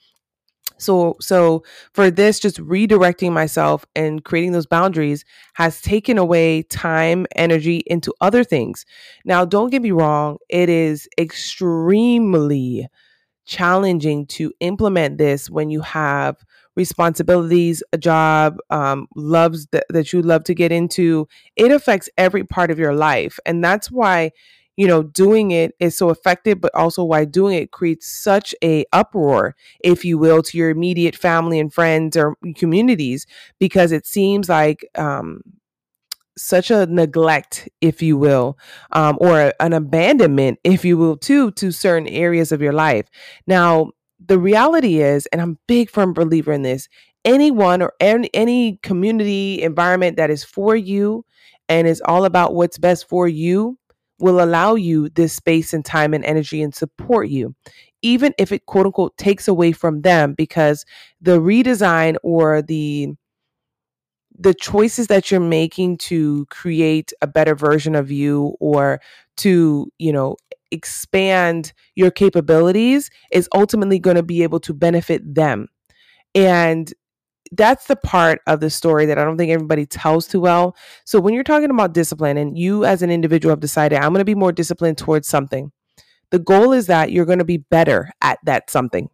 So, 0.78 1.15
so 1.21 1.63
for 1.93 2.12
this, 2.12 2.39
just 2.39 2.58
redirecting 2.58 3.32
myself 3.32 3.86
and 3.95 4.23
creating 4.23 4.51
those 4.51 4.65
boundaries 4.65 5.23
has 5.54 5.82
taken 5.82 6.17
away 6.17 6.63
time, 6.63 7.25
energy 7.36 7.84
into 7.88 8.13
other 8.19 8.43
things. 8.43 8.86
Now, 9.23 9.45
don't 9.45 9.69
get 9.69 9.82
me 9.82 9.91
wrong, 9.91 10.38
it 10.49 10.67
is 10.67 11.08
extremely 11.17 12.88
challenging 13.45 14.25
to 14.28 14.51
implement 14.60 15.17
this 15.17 15.49
when 15.49 15.69
you 15.69 15.82
have 15.82 16.38
responsibilities, 16.76 17.84
a 17.94 17.98
job, 17.98 18.58
um, 18.70 19.08
loves 19.16 19.68
that, 19.68 19.86
that 19.90 20.14
you 20.14 20.22
love 20.22 20.44
to 20.46 20.54
get 20.54 20.72
into. 20.72 21.28
It 21.56 21.72
affects 21.72 22.10
every 22.18 22.44
part 22.44 22.72
of 22.72 22.80
your 22.80 22.94
life. 22.94 23.40
And 23.46 23.64
that's 23.64 23.92
why 23.92 24.32
you 24.78 24.88
know 24.88 25.04
doing 25.04 25.52
it 25.52 25.74
is 25.80 25.96
so 25.98 26.10
effective 26.10 26.60
but 26.60 26.74
also 26.76 27.02
why 27.02 27.24
doing 27.24 27.58
it 27.58 27.72
creates 27.72 28.08
such 28.08 28.54
a 28.62 28.84
uproar 28.92 29.56
if 29.80 30.04
you 30.04 30.18
will 30.18 30.44
to 30.44 30.58
your 30.58 30.70
immediate 30.70 31.16
family 31.16 31.60
and 31.62 31.74
friends 31.74 32.18
or 32.18 32.36
communities 32.58 33.26
because 33.58 33.94
it 33.94 34.06
seems 34.06 34.50
like 34.50 34.86
um, 34.96 35.40
such 36.38 36.70
a 36.70 36.86
neglect, 36.88 37.70
if 37.82 38.02
you 38.02 38.18
will, 38.18 38.58
um, 38.92 39.18
or 39.22 39.54
an 39.60 39.74
abandonment, 39.74 40.60
if 40.64 40.84
you 40.84 40.98
will, 40.98 41.16
too, 41.16 41.52
to 41.52 41.72
certain 41.72 42.08
areas 42.08 42.52
of 42.52 42.62
your 42.62 42.74
life. 42.74 43.08
Now, 43.48 43.92
the 44.23 44.39
reality 44.39 45.01
is, 45.01 45.25
and 45.28 45.41
I'm 45.41 45.58
big 45.67 45.89
firm 45.89 46.13
believer 46.13 46.54
in 46.54 46.62
this, 46.62 46.88
anyone 47.23 47.82
or 47.82 47.93
any, 47.99 48.30
any 48.34 48.80
community 48.84 49.62
environment 49.62 50.17
that 50.17 50.30
is 50.30 50.43
for 50.43 50.75
you 50.75 51.25
and 51.69 51.88
is 51.88 52.01
all 52.06 52.25
about 52.25 52.54
what's 52.54 52.78
best 52.78 53.08
for 53.10 53.28
you 53.28 53.78
will 54.19 54.41
allow 54.41 54.75
you 54.75 55.10
this 55.10 55.34
space 55.34 55.73
and 55.73 55.84
time 55.84 56.13
and 56.13 56.23
energy 56.23 56.62
and 56.62 56.73
support 56.73 57.28
you 57.28 57.54
even 58.06 58.34
if 58.38 58.51
it 58.51 58.67
quote 58.67 58.86
unquote 58.86 59.17
takes 59.17 59.47
away 59.47 59.71
from 59.71 60.01
them 60.01 60.34
because 60.34 60.86
the 61.19 61.39
redesign 61.39 62.15
or 62.21 62.62
the 62.62 63.10
the 64.38 64.54
choices 64.54 65.08
that 65.08 65.32
you're 65.32 65.39
making 65.39 65.97
to 65.97 66.45
create 66.47 67.13
a 67.21 67.28
better 67.28 67.56
version 67.56 67.95
of 67.95 68.12
you 68.12 68.56
or 68.60 68.99
to, 69.38 69.89
you 69.97 70.12
know, 70.12 70.36
expand 70.71 71.73
your 71.95 72.12
capabilities 72.12 73.10
is 73.32 73.49
ultimately 73.54 73.99
going 73.99 74.15
to 74.15 74.23
be 74.23 74.43
able 74.43 74.60
to 74.62 74.73
benefit 74.73 75.21
them. 75.34 75.67
And 76.34 76.93
that's 77.51 77.86
the 77.86 77.95
part 77.95 78.41
of 78.47 78.60
the 78.60 78.69
story 78.69 79.06
that 79.06 79.17
I 79.17 79.23
don't 79.23 79.38
think 79.38 79.51
everybody 79.51 79.86
tells 79.86 80.28
too 80.28 80.41
well. 80.41 80.75
So 81.06 81.19
when 81.19 81.34
you're 81.34 81.43
talking 81.43 81.69
about 81.69 81.93
discipline 81.93 82.38
and 82.38 82.58
you 82.58 82.86
as 82.86 83.01
an 83.01 83.12
individual 83.12 83.51
have 83.51 83.60
decided 83.60 83.99
I'm 83.99 84.12
going 84.12 84.19
to 84.19 84.25
be 84.25 84.36
more 84.36 84.51
disciplined 84.51 84.97
towards 84.97 85.28
something, 85.28 85.71
the 86.32 86.39
goal 86.39 86.73
is 86.73 86.88
that 86.88 87.12
you're 87.12 87.25
going 87.25 87.39
to 87.39 87.45
be 87.45 87.58
better 87.58 88.12
at 88.21 88.39
that 88.45 88.69
something. 88.69 89.10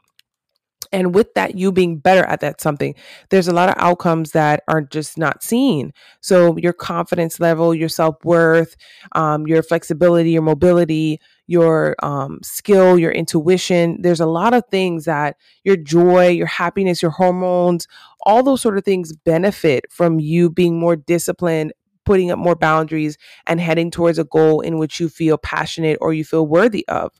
And 0.94 1.16
with 1.16 1.34
that, 1.36 1.56
you 1.58 1.72
being 1.72 2.00
better 2.00 2.24
at 2.26 2.42
that 2.42 2.60
something, 2.60 2.96
there's 3.30 3.48
a 3.48 3.54
lot 3.54 3.70
of 3.70 3.76
outcomes 3.78 4.32
that 4.32 4.64
are 4.68 4.82
just 4.82 5.18
not 5.18 5.42
seen. 5.42 5.94
So, 6.20 6.58
your 6.58 6.74
confidence 6.74 7.40
level, 7.40 7.74
your 7.74 7.88
self 7.88 8.16
worth, 8.26 8.76
um, 9.14 9.48
your 9.48 9.64
flexibility, 9.64 10.32
your 10.32 10.42
mobility, 10.42 11.22
your 11.52 11.98
um, 12.02 12.40
skill, 12.42 12.98
your 12.98 13.12
intuition, 13.12 14.02
there's 14.02 14.22
a 14.22 14.26
lot 14.26 14.54
of 14.54 14.64
things 14.72 15.04
that 15.04 15.36
your 15.66 15.76
joy, 15.76 16.30
your 16.30 16.48
happiness, 16.48 17.02
your 17.02 17.12
hormones, 17.12 17.88
all 18.22 18.42
those 18.42 18.62
sort 18.62 18.78
of 18.78 18.86
things 18.86 19.12
benefit 19.12 19.86
from 19.92 20.18
you 20.18 20.50
being 20.50 20.80
more 20.80 20.96
disciplined, 20.96 21.74
putting 22.06 22.32
up 22.32 22.40
more 22.40 22.56
boundaries 22.56 23.18
and 23.48 23.60
heading 23.60 23.92
towards 23.92 24.18
a 24.18 24.24
goal 24.24 24.62
in 24.62 24.78
which 24.78 25.02
you 25.02 25.10
feel 25.10 25.38
passionate 25.38 25.98
or 26.00 26.14
you 26.14 26.24
feel 26.24 26.48
worthy 26.48 26.88
of. 26.88 27.12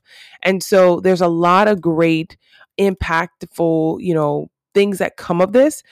And 0.42 0.62
so 0.62 1.00
there's 1.00 1.20
a 1.20 1.28
lot 1.28 1.68
of 1.68 1.82
great 1.82 2.38
impactful, 2.80 4.02
you 4.02 4.14
know, 4.14 4.50
things 4.72 4.96
that 4.96 5.18
come 5.18 5.42
of 5.42 5.52
this, 5.52 5.82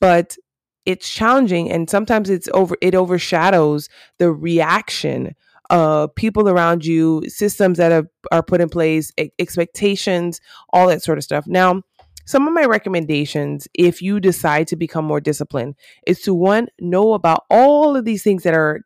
but 0.00 0.38
it's 0.86 1.10
challenging 1.10 1.70
and 1.70 1.90
sometimes 1.90 2.30
it's 2.30 2.48
over 2.54 2.74
it 2.80 2.94
overshadows 2.94 3.90
the 4.18 4.32
reaction 4.32 5.34
of 5.70 6.14
people 6.14 6.48
around 6.48 6.84
you, 6.84 7.22
systems 7.28 7.78
that 7.78 7.92
have, 7.92 8.06
are 8.30 8.42
put 8.42 8.60
in 8.60 8.68
place, 8.68 9.12
expectations, 9.38 10.40
all 10.72 10.88
that 10.88 11.02
sort 11.02 11.18
of 11.18 11.24
stuff. 11.24 11.46
Now, 11.46 11.82
some 12.26 12.46
of 12.46 12.54
my 12.54 12.64
recommendations, 12.64 13.66
if 13.74 14.02
you 14.02 14.20
decide 14.20 14.68
to 14.68 14.76
become 14.76 15.04
more 15.04 15.20
disciplined, 15.20 15.74
is 16.06 16.20
to 16.22 16.34
one, 16.34 16.68
know 16.80 17.14
about 17.14 17.44
all 17.50 17.96
of 17.96 18.04
these 18.04 18.22
things 18.22 18.42
that 18.42 18.54
are 18.54 18.82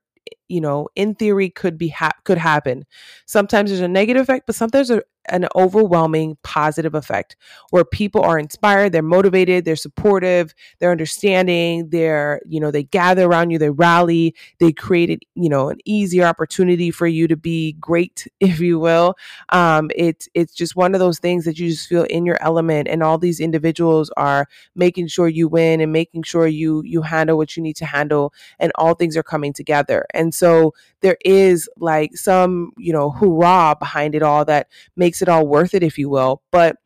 you 0.48 0.60
know 0.60 0.88
in 0.96 1.14
theory 1.14 1.50
could 1.50 1.78
be 1.78 1.88
ha- 1.88 2.12
could 2.24 2.38
happen. 2.38 2.84
Sometimes 3.26 3.70
there's 3.70 3.80
a 3.80 3.88
negative 3.88 4.22
effect 4.22 4.46
but 4.46 4.54
sometimes 4.54 4.88
there's 4.88 5.02
an 5.30 5.46
overwhelming 5.56 6.36
positive 6.42 6.94
effect 6.94 7.34
where 7.70 7.84
people 7.84 8.20
are 8.20 8.38
inspired 8.38 8.92
they're 8.92 9.02
motivated 9.02 9.64
they're 9.64 9.74
supportive 9.74 10.54
they're 10.78 10.90
understanding 10.90 11.88
they're 11.88 12.42
you 12.46 12.60
know 12.60 12.70
they 12.70 12.82
gather 12.82 13.24
around 13.24 13.48
you 13.48 13.58
they 13.58 13.70
rally 13.70 14.34
they 14.60 14.70
created 14.70 15.22
you 15.34 15.48
know 15.48 15.70
an 15.70 15.78
easier 15.86 16.24
opportunity 16.24 16.90
for 16.90 17.06
you 17.06 17.26
to 17.26 17.36
be 17.36 17.72
great 17.80 18.26
if 18.40 18.60
you 18.60 18.78
will. 18.78 19.14
Um, 19.50 19.90
it's 19.94 20.28
it's 20.34 20.54
just 20.54 20.76
one 20.76 20.94
of 20.94 21.00
those 21.00 21.18
things 21.18 21.44
that 21.44 21.58
you 21.58 21.70
just 21.70 21.88
feel 21.88 22.04
in 22.04 22.26
your 22.26 22.36
element 22.42 22.88
and 22.88 23.02
all 23.02 23.18
these 23.18 23.40
individuals 23.40 24.10
are 24.16 24.46
making 24.74 25.08
sure 25.08 25.28
you 25.28 25.48
win 25.48 25.80
and 25.80 25.92
making 25.92 26.22
sure 26.22 26.46
you 26.46 26.82
you 26.84 27.02
handle 27.02 27.36
what 27.36 27.56
you 27.56 27.62
need 27.62 27.76
to 27.76 27.86
handle 27.86 28.32
and 28.58 28.72
all 28.76 28.94
things 28.94 29.16
are 29.16 29.22
coming 29.22 29.52
together. 29.52 30.06
And 30.12 30.33
so 30.34 30.74
there 31.00 31.16
is 31.24 31.68
like 31.78 32.16
some 32.16 32.72
you 32.76 32.92
know 32.92 33.10
hurrah 33.10 33.74
behind 33.74 34.14
it 34.14 34.22
all 34.22 34.44
that 34.44 34.68
makes 34.96 35.14
makes 35.14 35.22
it 35.22 35.28
all 35.28 35.46
worth 35.46 35.74
it, 35.74 35.82
if 35.84 35.96
you 35.96 36.08
will. 36.08 36.42
But 36.50 36.76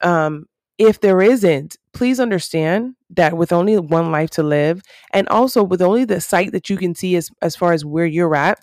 um, 0.00 0.46
if 0.78 1.00
there 1.00 1.22
isn't, 1.22 1.76
please 1.92 2.18
understand 2.18 2.96
that 3.10 3.36
with 3.36 3.52
only 3.52 3.78
one 3.78 4.10
life 4.10 4.30
to 4.30 4.42
live, 4.42 4.82
and 5.12 5.28
also 5.28 5.62
with 5.62 5.80
only 5.80 6.04
the 6.04 6.20
sight 6.20 6.50
that 6.52 6.68
you 6.68 6.76
can 6.76 6.94
see 6.94 7.14
as, 7.14 7.30
as 7.40 7.54
far 7.54 7.72
as 7.72 7.84
where 7.84 8.06
you're 8.06 8.34
at, 8.34 8.58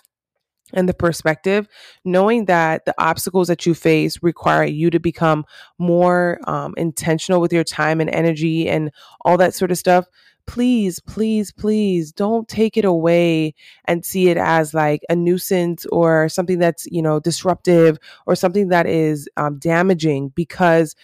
and 0.74 0.86
the 0.86 0.94
perspective, 0.94 1.66
knowing 2.04 2.44
that 2.44 2.84
the 2.84 2.94
obstacles 2.98 3.48
that 3.48 3.64
you 3.64 3.74
face 3.74 4.22
require 4.22 4.64
you 4.64 4.90
to 4.90 5.00
become 5.00 5.46
more 5.78 6.38
um, 6.46 6.74
intentional 6.76 7.40
with 7.40 7.52
your 7.52 7.64
time 7.64 8.00
and 8.00 8.10
energy 8.10 8.68
and 8.68 8.90
all 9.22 9.38
that 9.38 9.54
sort 9.54 9.70
of 9.70 9.78
stuff 9.78 10.06
please, 10.46 11.00
please, 11.00 11.52
please 11.52 12.12
don't 12.12 12.48
take 12.48 12.76
it 12.76 12.84
away 12.84 13.54
and 13.86 14.04
see 14.04 14.28
it 14.28 14.36
as 14.36 14.74
like 14.74 15.02
a 15.10 15.16
nuisance 15.16 15.86
or 15.86 16.28
something 16.28 16.58
that's, 16.58 16.86
you 16.86 17.02
know, 17.02 17.20
disruptive 17.20 17.98
or 18.26 18.34
something 18.34 18.68
that 18.68 18.86
is 18.86 19.28
um, 19.36 19.58
damaging 19.58 20.28
because 20.34 20.94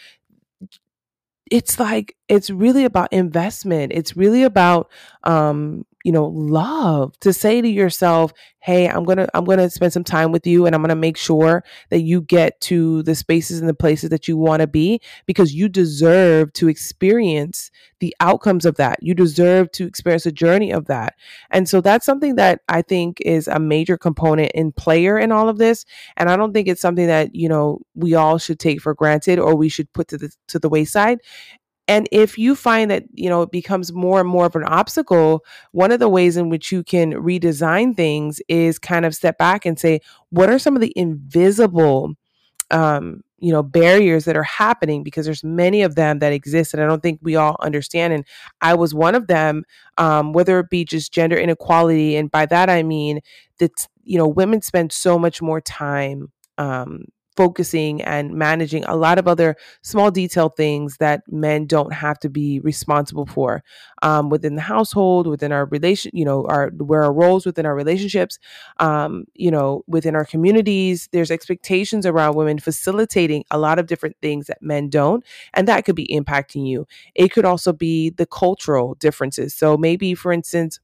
it's 1.50 1.78
like 1.78 2.16
it's 2.28 2.50
really 2.50 2.85
about 2.85 3.12
investment. 3.12 3.92
It's 3.94 4.16
really 4.16 4.42
about 4.42 4.90
um 5.24 5.85
you 6.05 6.12
know 6.12 6.27
love 6.27 7.19
to 7.21 7.33
say 7.33 7.61
to 7.61 7.69
yourself 7.69 8.33
hey 8.61 8.88
i'm 8.88 9.05
gonna 9.05 9.27
i'm 9.35 9.45
gonna 9.45 9.69
spend 9.69 9.93
some 9.93 10.05
time 10.05 10.33
with 10.33 10.47
you 10.47 10.67
and 10.67 10.75
i'm 10.75 10.83
gonna 10.83 10.95
make 10.95 11.17
sure 11.17 11.65
that 11.91 12.01
you 12.01 12.21
get 12.21 12.61
to 12.61 13.03
the 13.03 13.15
spaces 13.15 13.61
and 13.61 13.69
the 13.69 13.75
places 13.75 14.11
that 14.11 14.29
you 14.29 14.37
want 14.37 14.61
to 14.61 14.67
be 14.67 15.01
because 15.27 15.55
you 15.55 15.69
deserve 15.69 16.53
to 16.53 16.69
experience 16.69 17.71
the 18.03 18.15
outcomes 18.19 18.67
of 18.67 18.75
that. 18.77 18.99
You 19.01 19.15
deserve 19.15 19.71
to 19.73 19.87
experience 19.87 20.25
the 20.25 20.33
journey 20.33 20.73
of 20.73 20.87
that. 20.87 21.15
And 21.53 21.69
so 21.69 21.81
that's 21.81 22.05
something 22.05 22.35
that 22.35 22.61
i 22.69 22.83
think 22.83 23.21
is 23.21 23.47
a 23.49 23.61
major 23.61 23.97
component 23.97 24.51
in 24.53 24.73
player 24.73 25.19
in 25.19 25.31
all 25.31 25.49
of 25.49 25.59
this. 25.59 25.85
And 26.17 26.29
i 26.29 26.37
don't 26.37 26.53
think 26.53 26.69
it's 26.69 26.81
something 26.81 27.07
that 27.07 27.35
you 27.35 27.49
know 27.49 27.81
we 27.95 28.15
all 28.15 28.38
should 28.38 28.59
take 28.59 28.81
for 28.81 28.95
granted 28.95 29.38
or 29.38 29.55
we 29.55 29.69
should 29.69 29.93
put 29.93 30.09
to 30.09 30.19
the 30.19 30.35
to 30.49 30.59
the 30.59 30.69
wayside 30.69 31.21
and 31.92 32.09
if 32.11 32.38
you 32.38 32.55
find 32.55 32.90
that, 32.90 33.05
you 33.12 33.28
know, 33.28 33.42
it 33.42 33.50
becomes 33.50 33.92
more 33.92 34.18
and 34.18 34.28
more 34.28 34.46
of 34.46 34.57
an 34.57 34.64
obstacle, 34.64 35.44
one 35.72 35.92
of 35.92 36.00
the 36.00 36.09
ways 36.09 36.38
in 36.38 36.48
which 36.48 36.72
you 36.72 36.83
can 36.83 37.12
redesign 37.12 37.94
things 37.94 38.40
is 38.48 38.78
kind 38.78 39.05
of 39.05 39.14
step 39.14 39.37
back 39.37 39.66
and 39.66 39.78
say, 39.78 40.00
what 40.31 40.48
are 40.48 40.59
some 40.59 40.74
of 40.74 40.81
the 40.81 40.94
invisible 40.96 42.14
um, 42.70 43.20
you 43.40 43.52
know 43.52 43.62
barriers 43.62 44.24
that 44.24 44.38
are 44.38 44.42
happening? 44.42 45.02
Because 45.02 45.26
there's 45.26 45.44
many 45.44 45.83
of 45.83 45.94
them 45.94 46.20
that 46.20 46.33
exist 46.33 46.72
and 46.72 46.83
i 46.83 46.87
don't 46.87 47.02
think 47.02 47.18
we 47.22 47.37
all 47.37 47.57
understand 47.61 48.14
and 48.14 48.24
i 48.62 48.72
was 48.72 48.94
one 48.94 49.14
of 49.14 49.26
them 49.26 49.64
um, 49.98 50.33
whether 50.33 50.59
it 50.61 50.70
be 50.70 50.85
just 50.85 51.12
gender 51.12 51.37
inequality 51.37 52.16
and 52.16 52.31
by 52.31 52.46
that 52.46 52.70
i 52.70 52.83
mean 52.83 53.20
that 53.59 53.88
you 54.05 54.16
know 54.16 54.28
women 54.28 54.62
spend 54.62 54.92
so 54.92 55.18
much 55.18 55.42
more 55.42 55.61
time 55.61 56.33
um, 56.57 57.05
focusing 57.37 58.03
and 58.03 58.33
managing 58.33 58.85
a 58.85 58.97
lot 58.97 59.18
of 59.18 59.27
other 59.27 59.57
small 59.83 60.11
detail 60.11 60.49
things 60.49 60.97
that 60.99 61.23
men 61.31 61.66
don't 61.66 61.92
have 61.92 62.18
to 62.18 62.29
be 62.29 62.61
responsible 62.61 63.27
for 63.27 63.62
um, 64.03 64.29
within 64.29 64.55
the 64.55 64.61
household 64.62 65.27
within 65.27 65.53
our 65.53 65.64
relation 65.66 66.11
you 66.14 66.25
know 66.25 66.47
our 66.49 66.71
where 66.77 67.03
our 67.05 67.12
roles 67.12 67.47
within 67.47 67.64
our 67.66 67.75
relationships 67.75 68.38
um, 68.79 69.25
you 69.35 69.51
know 69.51 69.85
within 69.87 70.14
our 70.14 70.25
communities. 70.25 71.09
There's 71.12 71.31
expectations 71.31 72.07
around 72.07 72.35
women 72.35 72.59
facilitating 72.59 73.45
a 73.51 73.59
lot 73.59 73.79
of 73.79 73.87
different 73.87 74.16
things 74.23 74.47
that 74.47 74.62
men 74.62 74.88
don't 74.88 75.25
and 75.55 75.68
that 75.68 75.85
could 75.85 75.97
be 75.97 76.07
impacting 76.07 76.66
you. 76.66 76.87
It 77.14 77.33
could 77.33 77.45
also 77.45 77.73
be 77.73 78.11
the 78.11 78.27
cultural 78.27 78.95
differences. 78.97 79.55
So 79.55 79.77
maybe 79.77 80.14
for 80.14 80.33
instance 80.33 80.81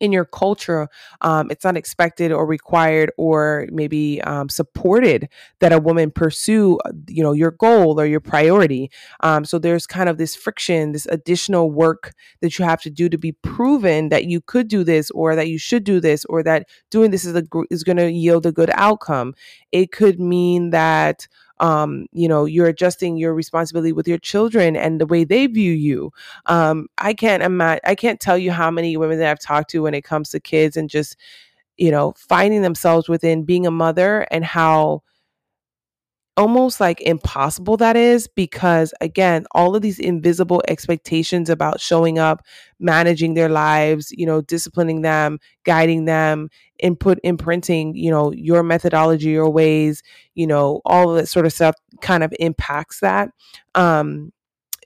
in 0.00 0.12
your 0.12 0.24
culture, 0.24 0.88
um, 1.20 1.50
it's 1.50 1.64
not 1.64 1.76
expected 1.76 2.32
or 2.32 2.46
required 2.46 3.10
or 3.16 3.66
maybe 3.70 4.20
um, 4.22 4.48
supported 4.48 5.28
that 5.60 5.72
a 5.72 5.78
woman 5.78 6.10
pursue, 6.10 6.78
uh, 6.84 6.92
you 7.08 7.22
know, 7.22 7.32
your 7.32 7.50
goal 7.50 8.00
or 8.00 8.06
your 8.06 8.20
priority. 8.20 8.90
Um, 9.20 9.44
so 9.44 9.58
there's 9.58 9.86
kind 9.86 10.08
of 10.08 10.18
this 10.18 10.36
friction, 10.36 10.92
this 10.92 11.06
additional 11.06 11.70
work 11.70 12.12
that 12.40 12.58
you 12.58 12.64
have 12.64 12.80
to 12.82 12.90
do 12.90 13.08
to 13.08 13.18
be 13.18 13.32
proven 13.32 14.08
that 14.08 14.26
you 14.26 14.40
could 14.40 14.68
do 14.68 14.84
this 14.84 15.10
or 15.10 15.34
that 15.34 15.48
you 15.48 15.58
should 15.58 15.84
do 15.84 16.00
this 16.00 16.24
or 16.26 16.42
that 16.42 16.68
doing 16.90 17.10
this 17.10 17.24
is 17.24 17.34
a, 17.34 17.44
is 17.70 17.84
going 17.84 17.96
to 17.96 18.10
yield 18.10 18.46
a 18.46 18.52
good 18.52 18.70
outcome. 18.74 19.34
It 19.72 19.92
could 19.92 20.20
mean 20.20 20.70
that 20.70 21.26
um, 21.60 22.06
you 22.12 22.28
know, 22.28 22.44
you're 22.44 22.68
adjusting 22.68 23.16
your 23.16 23.34
responsibility 23.34 23.92
with 23.92 24.08
your 24.08 24.18
children 24.18 24.76
and 24.76 25.00
the 25.00 25.06
way 25.06 25.24
they 25.24 25.46
view 25.46 25.72
you. 25.72 26.12
Um, 26.46 26.88
I 26.98 27.14
can't 27.14 27.42
imagine, 27.42 27.80
I 27.84 27.94
can't 27.94 28.20
tell 28.20 28.38
you 28.38 28.52
how 28.52 28.70
many 28.70 28.96
women 28.96 29.18
that 29.18 29.30
I've 29.30 29.40
talked 29.40 29.70
to 29.70 29.80
when 29.82 29.94
it 29.94 30.04
comes 30.04 30.30
to 30.30 30.40
kids 30.40 30.76
and 30.76 30.88
just, 30.90 31.16
you 31.76 31.90
know, 31.90 32.14
finding 32.16 32.62
themselves 32.62 33.08
within 33.08 33.44
being 33.44 33.66
a 33.66 33.70
mother 33.70 34.26
and 34.30 34.44
how 34.44 35.02
almost 36.38 36.78
like 36.80 37.00
impossible 37.00 37.76
that 37.76 37.96
is 37.96 38.28
because 38.28 38.94
again 39.00 39.44
all 39.52 39.74
of 39.74 39.82
these 39.82 39.98
invisible 39.98 40.62
expectations 40.68 41.50
about 41.50 41.80
showing 41.80 42.18
up 42.18 42.42
managing 42.78 43.34
their 43.34 43.48
lives 43.48 44.12
you 44.12 44.24
know 44.24 44.40
disciplining 44.40 45.02
them 45.02 45.40
guiding 45.64 46.04
them 46.04 46.48
input 46.78 47.18
imprinting 47.24 47.92
you 47.96 48.08
know 48.10 48.32
your 48.32 48.62
methodology 48.62 49.30
your 49.30 49.50
ways 49.50 50.02
you 50.36 50.46
know 50.46 50.80
all 50.84 51.10
of 51.10 51.16
that 51.16 51.26
sort 51.26 51.44
of 51.44 51.52
stuff 51.52 51.74
kind 52.00 52.22
of 52.22 52.32
impacts 52.38 53.00
that. 53.00 53.30
Um 53.74 54.32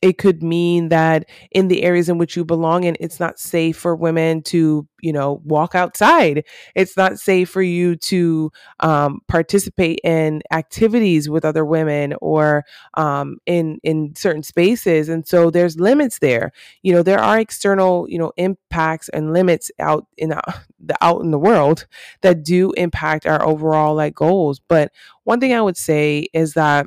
it 0.03 0.19
could 0.19 0.43
mean 0.43 0.89
that 0.89 1.29
in 1.53 1.69
the 1.69 1.85
areas 1.85 2.09
in 2.09 2.19
which 2.19 2.37
you 2.37 2.45
belong 2.45 2.83
in 2.85 2.97
it's 2.99 3.21
not 3.21 3.39
safe 3.39 3.77
for 3.77 3.95
women 3.95 4.43
to 4.43 4.87
you 5.01 5.13
know 5.13 5.41
walk 5.45 5.75
outside. 5.75 6.45
It's 6.75 6.97
not 6.97 7.19
safe 7.19 7.49
for 7.49 7.63
you 7.63 7.97
to 7.97 8.51
um, 8.81 9.21
participate 9.29 10.01
in 10.05 10.43
activities 10.51 11.31
with 11.31 11.45
other 11.45 11.65
women 11.65 12.15
or 12.21 12.65
um, 12.95 13.39
in 13.47 13.79
in 13.85 14.15
certain 14.17 14.43
spaces. 14.43 15.09
And 15.09 15.27
so 15.27 15.51
there's 15.51 15.79
limits 15.79 16.19
there. 16.19 16.53
You 16.83 16.93
know 16.95 17.03
there 17.03 17.21
are 17.21 17.39
external 17.39 18.07
you 18.09 18.19
know 18.19 18.33
impacts 18.37 19.09
and 19.11 19.33
limits 19.33 19.71
out 19.79 20.07
in 20.19 20.31
the, 20.31 20.43
the 20.85 20.97
out 21.01 21.23
in 21.23 21.31
the 21.31 21.39
world 21.39 21.87
that 22.23 22.43
do 22.43 22.73
impact 22.73 23.25
our 23.27 23.45
overall 23.45 23.95
like 23.95 24.15
goals. 24.15 24.61
But 24.61 24.93
one 25.25 25.39
thing 25.39 25.55
i 25.55 25.63
would 25.63 25.77
say 25.77 26.27
is 26.33 26.55
that 26.55 26.87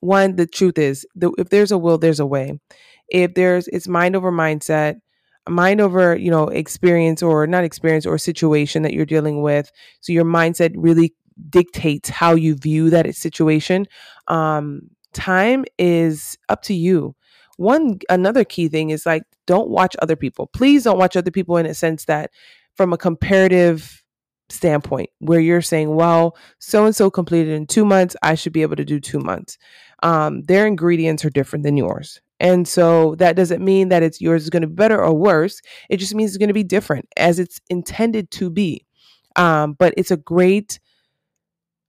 one, 0.00 0.36
the 0.36 0.46
truth 0.46 0.78
is, 0.78 1.06
the, 1.14 1.32
if 1.38 1.50
there's 1.50 1.72
a 1.72 1.78
will, 1.78 1.98
there's 1.98 2.20
a 2.20 2.26
way. 2.26 2.58
If 3.08 3.34
there's, 3.34 3.68
it's 3.68 3.88
mind 3.88 4.16
over 4.16 4.30
mindset, 4.30 5.00
mind 5.48 5.80
over, 5.80 6.16
you 6.16 6.30
know, 6.30 6.48
experience 6.48 7.22
or 7.22 7.46
not 7.46 7.64
experience 7.64 8.06
or 8.06 8.18
situation 8.18 8.82
that 8.82 8.92
you're 8.92 9.06
dealing 9.06 9.42
with. 9.42 9.70
So 10.00 10.12
your 10.12 10.24
mindset 10.24 10.72
really 10.76 11.14
dictates 11.50 12.08
how 12.08 12.34
you 12.34 12.54
view 12.54 12.90
that 12.90 13.12
situation. 13.14 13.86
Um, 14.26 14.82
time 15.14 15.64
is 15.78 16.36
up 16.48 16.62
to 16.62 16.74
you. 16.74 17.14
One, 17.56 17.98
another 18.08 18.44
key 18.44 18.68
thing 18.68 18.90
is 18.90 19.06
like, 19.06 19.22
don't 19.46 19.68
watch 19.68 19.96
other 20.00 20.16
people. 20.16 20.46
Please 20.48 20.84
don't 20.84 20.98
watch 20.98 21.16
other 21.16 21.30
people 21.30 21.56
in 21.56 21.66
a 21.66 21.74
sense 21.74 22.04
that 22.04 22.30
from 22.76 22.92
a 22.92 22.98
comparative 22.98 24.04
standpoint 24.50 25.10
where 25.18 25.40
you're 25.40 25.62
saying, 25.62 25.94
well, 25.94 26.36
so 26.58 26.84
and 26.84 26.94
so 26.94 27.10
completed 27.10 27.52
in 27.52 27.66
two 27.66 27.84
months, 27.84 28.16
I 28.22 28.34
should 28.34 28.52
be 28.52 28.62
able 28.62 28.76
to 28.76 28.84
do 28.84 29.00
two 29.00 29.18
months. 29.18 29.58
Um, 30.02 30.42
their 30.42 30.66
ingredients 30.66 31.24
are 31.24 31.30
different 31.30 31.64
than 31.64 31.76
yours. 31.76 32.20
And 32.40 32.68
so 32.68 33.16
that 33.16 33.36
doesn't 33.36 33.64
mean 33.64 33.88
that 33.88 34.02
it's 34.02 34.20
yours 34.20 34.44
is 34.44 34.50
going 34.50 34.62
to 34.62 34.68
be 34.68 34.74
better 34.74 35.02
or 35.02 35.12
worse. 35.12 35.60
It 35.88 35.96
just 35.96 36.14
means 36.14 36.30
it's 36.30 36.38
going 36.38 36.48
to 36.48 36.54
be 36.54 36.64
different 36.64 37.08
as 37.16 37.38
it's 37.38 37.60
intended 37.68 38.30
to 38.32 38.50
be. 38.50 38.86
Um, 39.36 39.74
but 39.74 39.94
it's 39.96 40.10
a 40.10 40.16
great 40.16 40.78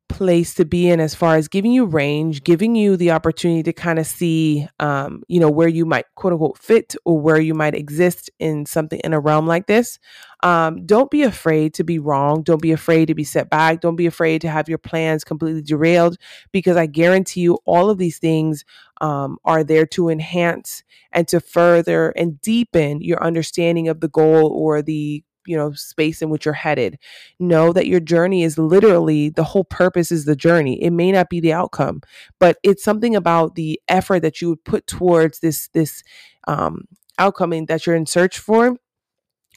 place 0.10 0.54
to 0.56 0.66
be 0.66 0.90
in 0.90 1.00
as 1.00 1.16
far 1.16 1.36
as 1.36 1.48
giving 1.48 1.72
you 1.72 1.86
range, 1.86 2.44
giving 2.44 2.76
you 2.76 2.98
the 2.98 3.12
opportunity 3.12 3.64
to 3.64 3.72
kind 3.72 4.00
of 4.00 4.06
see, 4.06 4.68
um, 4.80 5.24
you 5.28 5.40
know, 5.40 5.50
where 5.50 5.68
you 5.68 5.86
might 5.86 6.06
quote 6.16 6.34
unquote 6.34 6.58
fit 6.58 6.96
or 7.06 7.20
where 7.20 7.40
you 7.40 7.54
might 7.54 7.76
exist 7.76 8.30
in 8.40 8.66
something 8.66 9.00
in 9.04 9.14
a 9.14 9.20
realm 9.20 9.48
like 9.48 9.68
this. 9.68 10.00
Um, 10.42 10.86
don't 10.86 11.12
be 11.12 11.24
afraid 11.24 11.74
to 11.76 11.84
be 11.84 12.00
wrong. 12.00 12.44
Don't 12.44 12.62
be 12.62 12.72
afraid 12.72 13.06
to 13.08 13.16
be 13.16 13.24
set 13.24 13.50
back. 13.50 13.82
Don't 13.82 13.96
be 13.96 14.08
afraid 14.08 14.42
to 14.42 14.50
have 14.50 14.68
your 14.68 14.78
plans 14.78 15.24
completely 15.24 15.62
derailed 15.62 16.18
because 16.52 16.76
I 16.76 16.88
guarantee 16.88 17.42
you 17.42 17.60
all 17.66 17.90
of 17.90 17.98
these 17.98 18.20
things 18.20 18.66
um, 19.02 19.38
are 19.46 19.64
there 19.64 19.86
to 19.88 20.10
enhance 20.10 20.84
and 21.12 21.28
to 21.30 21.40
further 21.40 22.10
and 22.10 22.42
deepen 22.42 23.02
your 23.02 23.24
understanding 23.24 23.88
of 23.88 24.02
the 24.02 24.10
goal 24.10 24.52
or 24.52 24.82
the 24.82 25.24
you 25.50 25.58
know 25.58 25.72
space 25.74 26.22
in 26.22 26.30
which 26.30 26.46
you're 26.46 26.54
headed. 26.54 27.00
Know 27.40 27.74
that 27.74 27.88
your 27.88 28.00
journey 28.00 28.44
is 28.44 28.58
literally 28.58 29.30
the 29.30 29.44
whole 29.44 29.66
purpose 29.66 30.12
is 30.12 30.26
the 30.26 30.36
journey. 30.36 30.82
It 30.84 30.92
may 30.92 31.12
not 31.12 31.30
be 31.30 31.40
the 31.40 31.54
outcome 31.54 32.02
but 32.40 32.58
it's 32.64 32.84
something 32.84 33.16
about 33.16 33.56
the 33.56 33.80
effort 33.88 34.22
that 34.22 34.42
you 34.42 34.50
would 34.50 34.64
put 34.64 34.88
towards 34.88 35.40
this 35.40 35.68
this 35.70 36.04
um 36.48 36.86
outcome 37.18 37.66
that 37.66 37.86
you're 37.86 37.96
in 37.96 38.06
search 38.06 38.40
for 38.40 38.76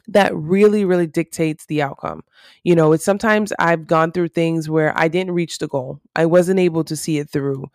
that 0.09 0.35
really 0.35 0.85
really 0.85 1.07
dictates 1.07 1.67
the 1.67 1.83
outcome. 1.83 2.23
You 2.65 2.75
know 2.75 2.93
it's 2.93 3.05
sometimes 3.05 3.53
i've 3.59 3.87
gone 3.87 4.13
through 4.13 4.29
things 4.29 4.69
where 4.69 4.93
i 4.99 5.09
didn't 5.09 5.35
reach 5.35 5.59
the 5.59 5.69
goal. 5.69 6.01
I 6.17 6.27
wasn't 6.27 6.61
able 6.61 6.85
to 6.85 6.97
see 6.97 7.19
it 7.19 7.31
through 7.31 7.67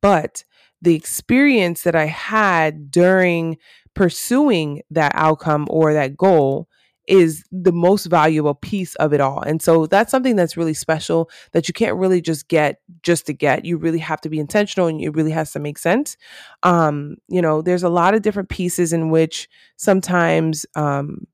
but 0.00 0.44
the 0.80 0.94
experience 0.94 1.82
that 1.82 1.96
i 1.96 2.06
had 2.06 2.90
during 2.90 3.58
pursuing 3.94 4.82
that 4.90 5.12
outcome 5.14 5.66
or 5.70 5.92
that 5.92 6.16
goal 6.16 6.68
is 7.08 7.44
the 7.50 7.72
most 7.72 8.06
valuable 8.06 8.54
piece 8.54 8.94
of 8.96 9.12
it 9.12 9.20
all. 9.20 9.40
And 9.42 9.60
so 9.60 9.86
that's 9.86 10.10
something 10.10 10.36
that's 10.36 10.56
really 10.56 10.74
special 10.74 11.28
that 11.52 11.68
you 11.68 11.74
can't 11.74 11.96
really 11.96 12.20
just 12.20 12.48
get 12.48 12.80
just 13.02 13.26
to 13.26 13.32
get. 13.32 13.64
You 13.64 13.76
really 13.76 13.98
have 13.98 14.20
to 14.22 14.28
be 14.28 14.38
intentional 14.38 14.86
and 14.86 15.00
it 15.00 15.10
really 15.10 15.32
has 15.32 15.52
to 15.52 15.58
make 15.58 15.78
sense. 15.78 16.16
Um, 16.62 17.16
you 17.28 17.42
know, 17.42 17.60
there's 17.62 17.82
a 17.82 17.88
lot 17.88 18.14
of 18.14 18.22
different 18.22 18.48
pieces 18.48 18.92
in 18.92 19.10
which 19.10 19.48
sometimes 19.76 20.64
um 20.76 21.26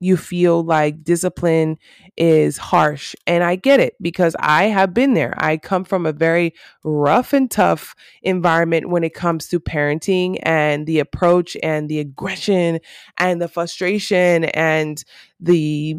you 0.00 0.16
feel 0.16 0.64
like 0.64 1.04
discipline 1.04 1.78
is 2.16 2.56
harsh. 2.56 3.14
And 3.26 3.44
I 3.44 3.56
get 3.56 3.80
it 3.80 3.94
because 4.00 4.34
I 4.40 4.64
have 4.64 4.94
been 4.94 5.14
there. 5.14 5.34
I 5.36 5.58
come 5.58 5.84
from 5.84 6.06
a 6.06 6.12
very 6.12 6.54
rough 6.82 7.32
and 7.32 7.50
tough 7.50 7.94
environment 8.22 8.88
when 8.88 9.04
it 9.04 9.14
comes 9.14 9.46
to 9.48 9.60
parenting 9.60 10.38
and 10.42 10.86
the 10.86 10.98
approach 10.98 11.56
and 11.62 11.88
the 11.88 12.00
aggression 12.00 12.80
and 13.18 13.40
the 13.40 13.48
frustration 13.48 14.44
and 14.46 15.04
the 15.38 15.96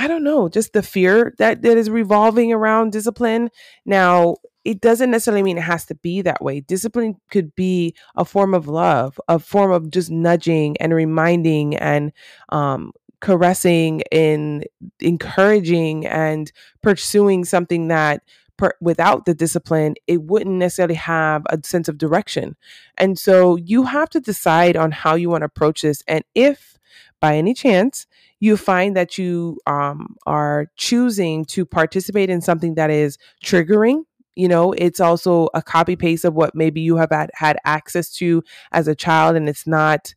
I 0.00 0.06
don't 0.06 0.22
know, 0.22 0.48
just 0.48 0.74
the 0.74 0.82
fear 0.82 1.34
that 1.38 1.62
that 1.62 1.76
is 1.76 1.90
revolving 1.90 2.52
around 2.52 2.92
discipline. 2.92 3.50
Now, 3.84 4.36
it 4.64 4.80
doesn't 4.80 5.10
necessarily 5.10 5.42
mean 5.42 5.58
it 5.58 5.62
has 5.62 5.86
to 5.86 5.96
be 5.96 6.22
that 6.22 6.40
way. 6.40 6.60
Discipline 6.60 7.16
could 7.30 7.52
be 7.56 7.96
a 8.16 8.24
form 8.24 8.54
of 8.54 8.68
love, 8.68 9.18
a 9.26 9.40
form 9.40 9.72
of 9.72 9.90
just 9.90 10.10
nudging 10.10 10.76
and 10.76 10.94
reminding 10.94 11.74
and 11.76 12.12
um, 12.50 12.92
caressing 13.20 14.02
and 14.12 14.66
encouraging 15.00 16.06
and 16.06 16.52
pursuing 16.82 17.44
something 17.44 17.88
that 17.88 18.22
per, 18.56 18.72
without 18.80 19.24
the 19.24 19.34
discipline 19.34 19.94
it 20.06 20.22
wouldn't 20.22 20.56
necessarily 20.56 20.94
have 20.94 21.42
a 21.48 21.58
sense 21.64 21.88
of 21.88 21.98
direction. 21.98 22.56
And 22.96 23.18
so 23.18 23.56
you 23.56 23.84
have 23.84 24.10
to 24.10 24.20
decide 24.20 24.76
on 24.76 24.92
how 24.92 25.14
you 25.14 25.30
want 25.30 25.42
to 25.42 25.46
approach 25.46 25.82
this 25.82 26.02
and 26.06 26.24
if 26.34 26.78
by 27.20 27.36
any 27.36 27.54
chance 27.54 28.06
you 28.40 28.56
find 28.56 28.96
that 28.96 29.18
you 29.18 29.58
um, 29.66 30.14
are 30.26 30.66
choosing 30.76 31.44
to 31.46 31.66
participate 31.66 32.30
in 32.30 32.40
something 32.40 32.74
that 32.74 32.90
is 32.90 33.18
triggering 33.44 34.04
you 34.36 34.46
know 34.46 34.72
it's 34.72 35.00
also 35.00 35.48
a 35.52 35.60
copy 35.60 35.96
paste 35.96 36.24
of 36.24 36.34
what 36.34 36.54
maybe 36.54 36.80
you 36.80 36.96
have 36.96 37.10
had, 37.10 37.30
had 37.34 37.58
access 37.64 38.10
to 38.10 38.42
as 38.72 38.86
a 38.86 38.94
child 38.94 39.36
and 39.36 39.48
it's 39.48 39.66
not 39.66 40.14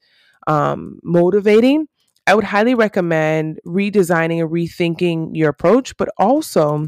um, 0.48 1.00
motivating 1.04 1.88
I 2.28 2.36
would 2.36 2.44
highly 2.44 2.76
recommend 2.76 3.60
redesigning 3.66 4.42
and 4.42 4.50
rethinking 4.50 5.32
your 5.34 5.50
approach, 5.50 5.96
but 5.98 6.10
also 6.18 6.88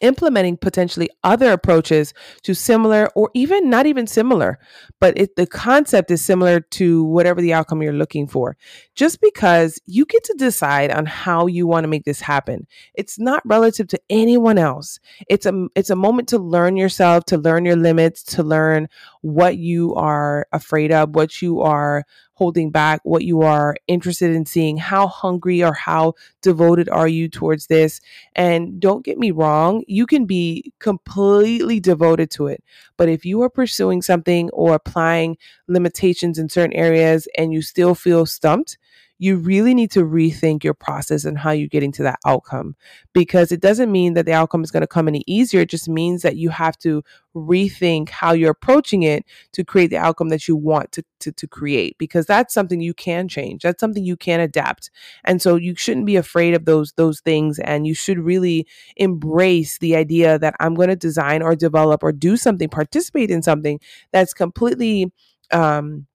implementing 0.00 0.56
potentially 0.56 1.10
other 1.24 1.52
approaches 1.52 2.14
to 2.42 2.54
similar 2.54 3.08
or 3.14 3.30
even 3.34 3.68
not 3.68 3.86
even 3.86 4.06
similar 4.06 4.58
but 5.00 5.18
it, 5.18 5.34
the 5.36 5.46
concept 5.46 6.10
is 6.10 6.22
similar 6.22 6.60
to 6.60 7.04
whatever 7.04 7.40
the 7.40 7.54
outcome 7.54 7.82
you're 7.82 7.92
looking 7.92 8.26
for. 8.26 8.56
Just 8.94 9.20
because 9.20 9.80
you 9.86 10.04
get 10.04 10.22
to 10.24 10.34
decide 10.34 10.90
on 10.90 11.06
how 11.06 11.46
you 11.46 11.66
want 11.66 11.84
to 11.84 11.88
make 11.88 12.04
this 12.04 12.20
happen. 12.20 12.66
It's 12.94 13.18
not 13.18 13.42
relative 13.46 13.88
to 13.88 14.00
anyone 14.10 14.58
else. 14.58 15.00
It's 15.28 15.46
a 15.46 15.66
it's 15.74 15.90
a 15.90 15.96
moment 15.96 16.28
to 16.28 16.38
learn 16.38 16.76
yourself 16.76 17.24
to 17.26 17.38
learn 17.38 17.64
your 17.64 17.76
limits 17.76 18.22
to 18.24 18.42
learn 18.42 18.88
what 19.22 19.56
you 19.56 19.94
are 19.94 20.46
afraid 20.52 20.92
of 20.92 21.14
what 21.14 21.40
you 21.40 21.60
are 21.60 22.04
holding 22.40 22.70
back, 22.70 23.02
what 23.04 23.22
you 23.22 23.42
are 23.42 23.76
interested 23.86 24.34
in 24.34 24.46
seeing, 24.46 24.78
how 24.78 25.06
hungry 25.06 25.62
or 25.62 25.74
how 25.74 26.14
devoted 26.40 26.88
are 26.88 27.06
you 27.06 27.28
towards 27.28 27.66
this. 27.66 28.00
And 28.34 28.80
don't 28.80 29.04
get 29.04 29.18
me 29.18 29.30
wrong, 29.30 29.84
you 29.86 30.06
can 30.06 30.24
be 30.24 30.72
completely 30.78 31.80
devoted 31.80 32.30
to 32.30 32.46
it. 32.46 32.64
But 32.96 33.10
if 33.10 33.26
you 33.26 33.42
are 33.42 33.50
pursuing 33.50 34.00
something 34.00 34.48
or 34.54 34.74
applying 34.74 35.36
limitations 35.68 36.38
in 36.38 36.48
certain 36.48 36.72
areas 36.72 37.28
and 37.36 37.52
you 37.52 37.60
still 37.60 37.94
feel 37.94 38.24
stumped, 38.24 38.78
you 39.20 39.36
really 39.36 39.74
need 39.74 39.90
to 39.90 40.00
rethink 40.00 40.64
your 40.64 40.72
process 40.72 41.26
and 41.26 41.36
how 41.36 41.50
you're 41.50 41.68
getting 41.68 41.92
to 41.92 42.02
that 42.02 42.18
outcome 42.26 42.74
because 43.12 43.52
it 43.52 43.60
doesn't 43.60 43.92
mean 43.92 44.14
that 44.14 44.24
the 44.24 44.32
outcome 44.32 44.64
is 44.64 44.70
going 44.70 44.80
to 44.80 44.86
come 44.86 45.06
any 45.08 45.22
easier. 45.26 45.60
It 45.60 45.68
just 45.68 45.90
means 45.90 46.22
that 46.22 46.36
you 46.36 46.48
have 46.48 46.78
to 46.78 47.02
rethink 47.36 48.08
how 48.08 48.32
you're 48.32 48.50
approaching 48.50 49.02
it 49.02 49.26
to 49.52 49.62
create 49.62 49.88
the 49.90 49.98
outcome 49.98 50.30
that 50.30 50.48
you 50.48 50.56
want 50.56 50.90
to, 50.92 51.04
to, 51.18 51.32
to 51.32 51.46
create 51.46 51.98
because 51.98 52.24
that's 52.24 52.54
something 52.54 52.80
you 52.80 52.94
can 52.94 53.28
change. 53.28 53.60
That's 53.62 53.78
something 53.78 54.02
you 54.02 54.16
can 54.16 54.40
adapt. 54.40 54.90
And 55.22 55.42
so 55.42 55.56
you 55.56 55.76
shouldn't 55.76 56.06
be 56.06 56.16
afraid 56.16 56.54
of 56.54 56.64
those 56.64 56.92
those 56.92 57.20
things 57.20 57.58
and 57.58 57.86
you 57.86 57.94
should 57.94 58.18
really 58.18 58.66
embrace 58.96 59.76
the 59.78 59.96
idea 59.96 60.38
that 60.38 60.54
I'm 60.60 60.74
going 60.74 60.88
to 60.88 60.96
design 60.96 61.42
or 61.42 61.54
develop 61.54 62.02
or 62.02 62.10
do 62.12 62.38
something, 62.38 62.70
participate 62.70 63.30
in 63.30 63.42
something 63.42 63.80
that's 64.12 64.32
completely 64.32 65.12
um 65.52 66.06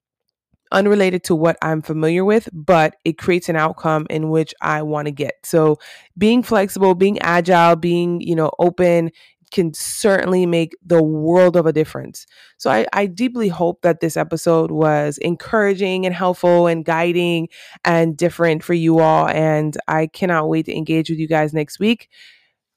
unrelated 0.76 1.24
to 1.24 1.36
what 1.36 1.58
I'm 1.62 1.82
familiar 1.82 2.24
with, 2.24 2.50
but 2.54 2.98
it 3.06 3.18
creates 3.18 3.50
an 3.50 3.56
outcome 3.56 4.06
in 4.10 4.30
which 4.30 4.54
I 4.62 4.84
want 4.84 5.08
to 5.08 5.12
get. 5.12 5.34
So 5.44 5.78
being 6.18 6.44
flexible, 6.44 6.94
being 6.94 7.18
agile, 7.20 7.76
being, 7.76 8.22
you 8.22 8.36
know, 8.36 8.52
open 8.60 9.12
can 9.52 9.74
certainly 9.74 10.46
make 10.46 10.76
the 10.86 11.02
world 11.02 11.56
of 11.56 11.66
a 11.66 11.72
difference. 11.72 12.26
So 12.58 12.70
I, 12.70 12.86
I 12.92 13.06
deeply 13.06 13.48
hope 13.48 13.82
that 13.84 14.02
this 14.02 14.18
episode 14.18 14.70
was 14.70 15.18
encouraging 15.20 16.06
and 16.06 16.14
helpful 16.14 16.68
and 16.68 16.84
guiding 16.84 17.48
and 17.86 18.18
different 18.18 18.64
for 18.64 18.74
you 18.74 19.00
all. 19.00 19.30
And 19.30 19.78
I 19.88 20.08
cannot 20.08 20.50
wait 20.50 20.66
to 20.66 20.76
engage 20.76 21.10
with 21.10 21.20
you 21.20 21.28
guys 21.28 21.54
next 21.54 21.80
week 21.80 22.10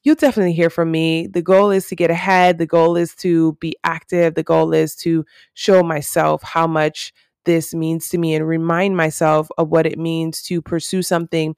you'll 0.05 0.15
definitely 0.15 0.53
hear 0.53 0.71
from 0.71 0.91
me. 0.91 1.27
The 1.27 1.43
goal 1.43 1.71
is 1.71 1.89
to 1.89 1.97
get 1.97 2.11
ahead. 2.11 2.57
The 2.57 2.67
goal 2.67 2.97
is 2.97 3.15
to 3.17 3.55
be 3.61 3.77
active. 3.85 4.35
The 4.35 4.43
goal 4.43 4.73
is 4.73 4.95
to 4.97 5.25
show 5.55 5.83
myself 5.83 6.43
how 6.43 6.67
much 6.67 7.13
this 7.49 7.75
means 7.75 8.11
to 8.11 8.19
me 8.19 8.35
and 8.35 8.47
remind 8.47 8.95
myself 8.95 9.49
of 9.57 9.71
what 9.71 9.87
it 9.87 9.99
means 9.99 10.43
to 10.43 10.61
pursue 10.61 11.01
something 11.01 11.57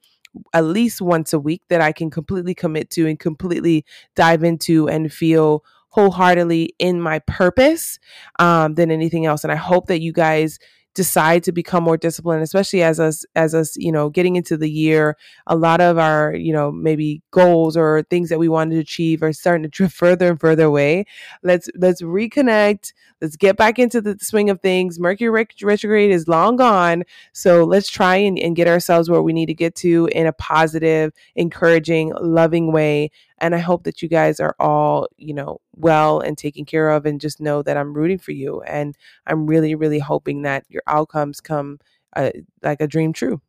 at 0.53 0.63
least 0.63 1.01
once 1.01 1.33
a 1.33 1.39
week 1.39 1.61
that 1.67 1.81
I 1.81 1.91
can 1.91 2.09
completely 2.09 2.55
commit 2.55 2.89
to 2.91 3.05
and 3.07 3.19
completely 3.19 3.83
dive 4.15 4.41
into 4.41 4.87
and 4.87 5.11
feel 5.11 5.65
wholeheartedly 5.89 6.73
in 6.79 7.01
my 7.01 7.19
purpose 7.19 7.99
um, 8.39 8.75
than 8.75 8.89
anything 8.89 9.25
else. 9.25 9.43
And 9.43 9.51
I 9.51 9.57
hope 9.57 9.87
that 9.87 9.99
you 9.99 10.13
guys 10.13 10.57
decide 10.93 11.43
to 11.43 11.51
become 11.51 11.83
more 11.83 11.97
disciplined 11.97 12.43
especially 12.43 12.83
as 12.83 12.99
us 12.99 13.25
as 13.35 13.55
us 13.55 13.75
you 13.77 13.91
know 13.91 14.09
getting 14.09 14.35
into 14.35 14.57
the 14.57 14.69
year 14.69 15.15
a 15.47 15.55
lot 15.55 15.79
of 15.79 15.97
our 15.97 16.35
you 16.35 16.51
know 16.51 16.71
maybe 16.71 17.21
goals 17.31 17.77
or 17.77 18.03
things 18.09 18.29
that 18.29 18.39
we 18.39 18.49
wanted 18.49 18.75
to 18.75 18.81
achieve 18.81 19.23
are 19.23 19.33
starting 19.33 19.63
to 19.63 19.69
drift 19.69 19.95
further 20.01 20.29
and 20.29 20.39
further 20.39 20.65
away. 20.65 21.05
Let's 21.43 21.69
let's 21.75 22.01
reconnect. 22.01 22.93
Let's 23.21 23.35
get 23.35 23.55
back 23.55 23.77
into 23.77 24.01
the 24.01 24.17
swing 24.19 24.49
of 24.49 24.61
things. 24.61 24.99
Mercury 24.99 25.29
retrograde 25.29 26.11
is 26.11 26.27
long 26.27 26.55
gone. 26.55 27.03
So 27.33 27.63
let's 27.63 27.87
try 27.87 28.15
and, 28.15 28.39
and 28.39 28.55
get 28.55 28.67
ourselves 28.67 29.11
where 29.11 29.21
we 29.21 29.31
need 29.31 29.45
to 29.45 29.53
get 29.53 29.75
to 29.75 30.09
in 30.11 30.25
a 30.25 30.33
positive 30.33 31.13
encouraging 31.35 32.13
loving 32.19 32.71
way 32.71 33.11
and 33.41 33.55
I 33.55 33.59
hope 33.59 33.83
that 33.83 34.01
you 34.01 34.07
guys 34.09 34.39
are 34.39 34.55
all, 34.59 35.07
you 35.17 35.33
know, 35.33 35.59
well 35.75 36.21
and 36.21 36.37
taken 36.37 36.65
care 36.65 36.89
of 36.91 37.05
and 37.05 37.19
just 37.21 37.41
know 37.41 37.63
that 37.63 37.77
I'm 37.77 37.93
rooting 37.93 38.19
for 38.19 38.31
you. 38.31 38.61
And 38.63 38.95
I'm 39.27 39.47
really, 39.47 39.75
really 39.75 39.99
hoping 39.99 40.43
that 40.43 40.65
your 40.69 40.83
outcomes 40.87 41.41
come 41.41 41.79
uh, 42.15 42.31
like 42.63 42.81
a 42.81 42.87
dream 42.87 43.13
true. 43.13 43.41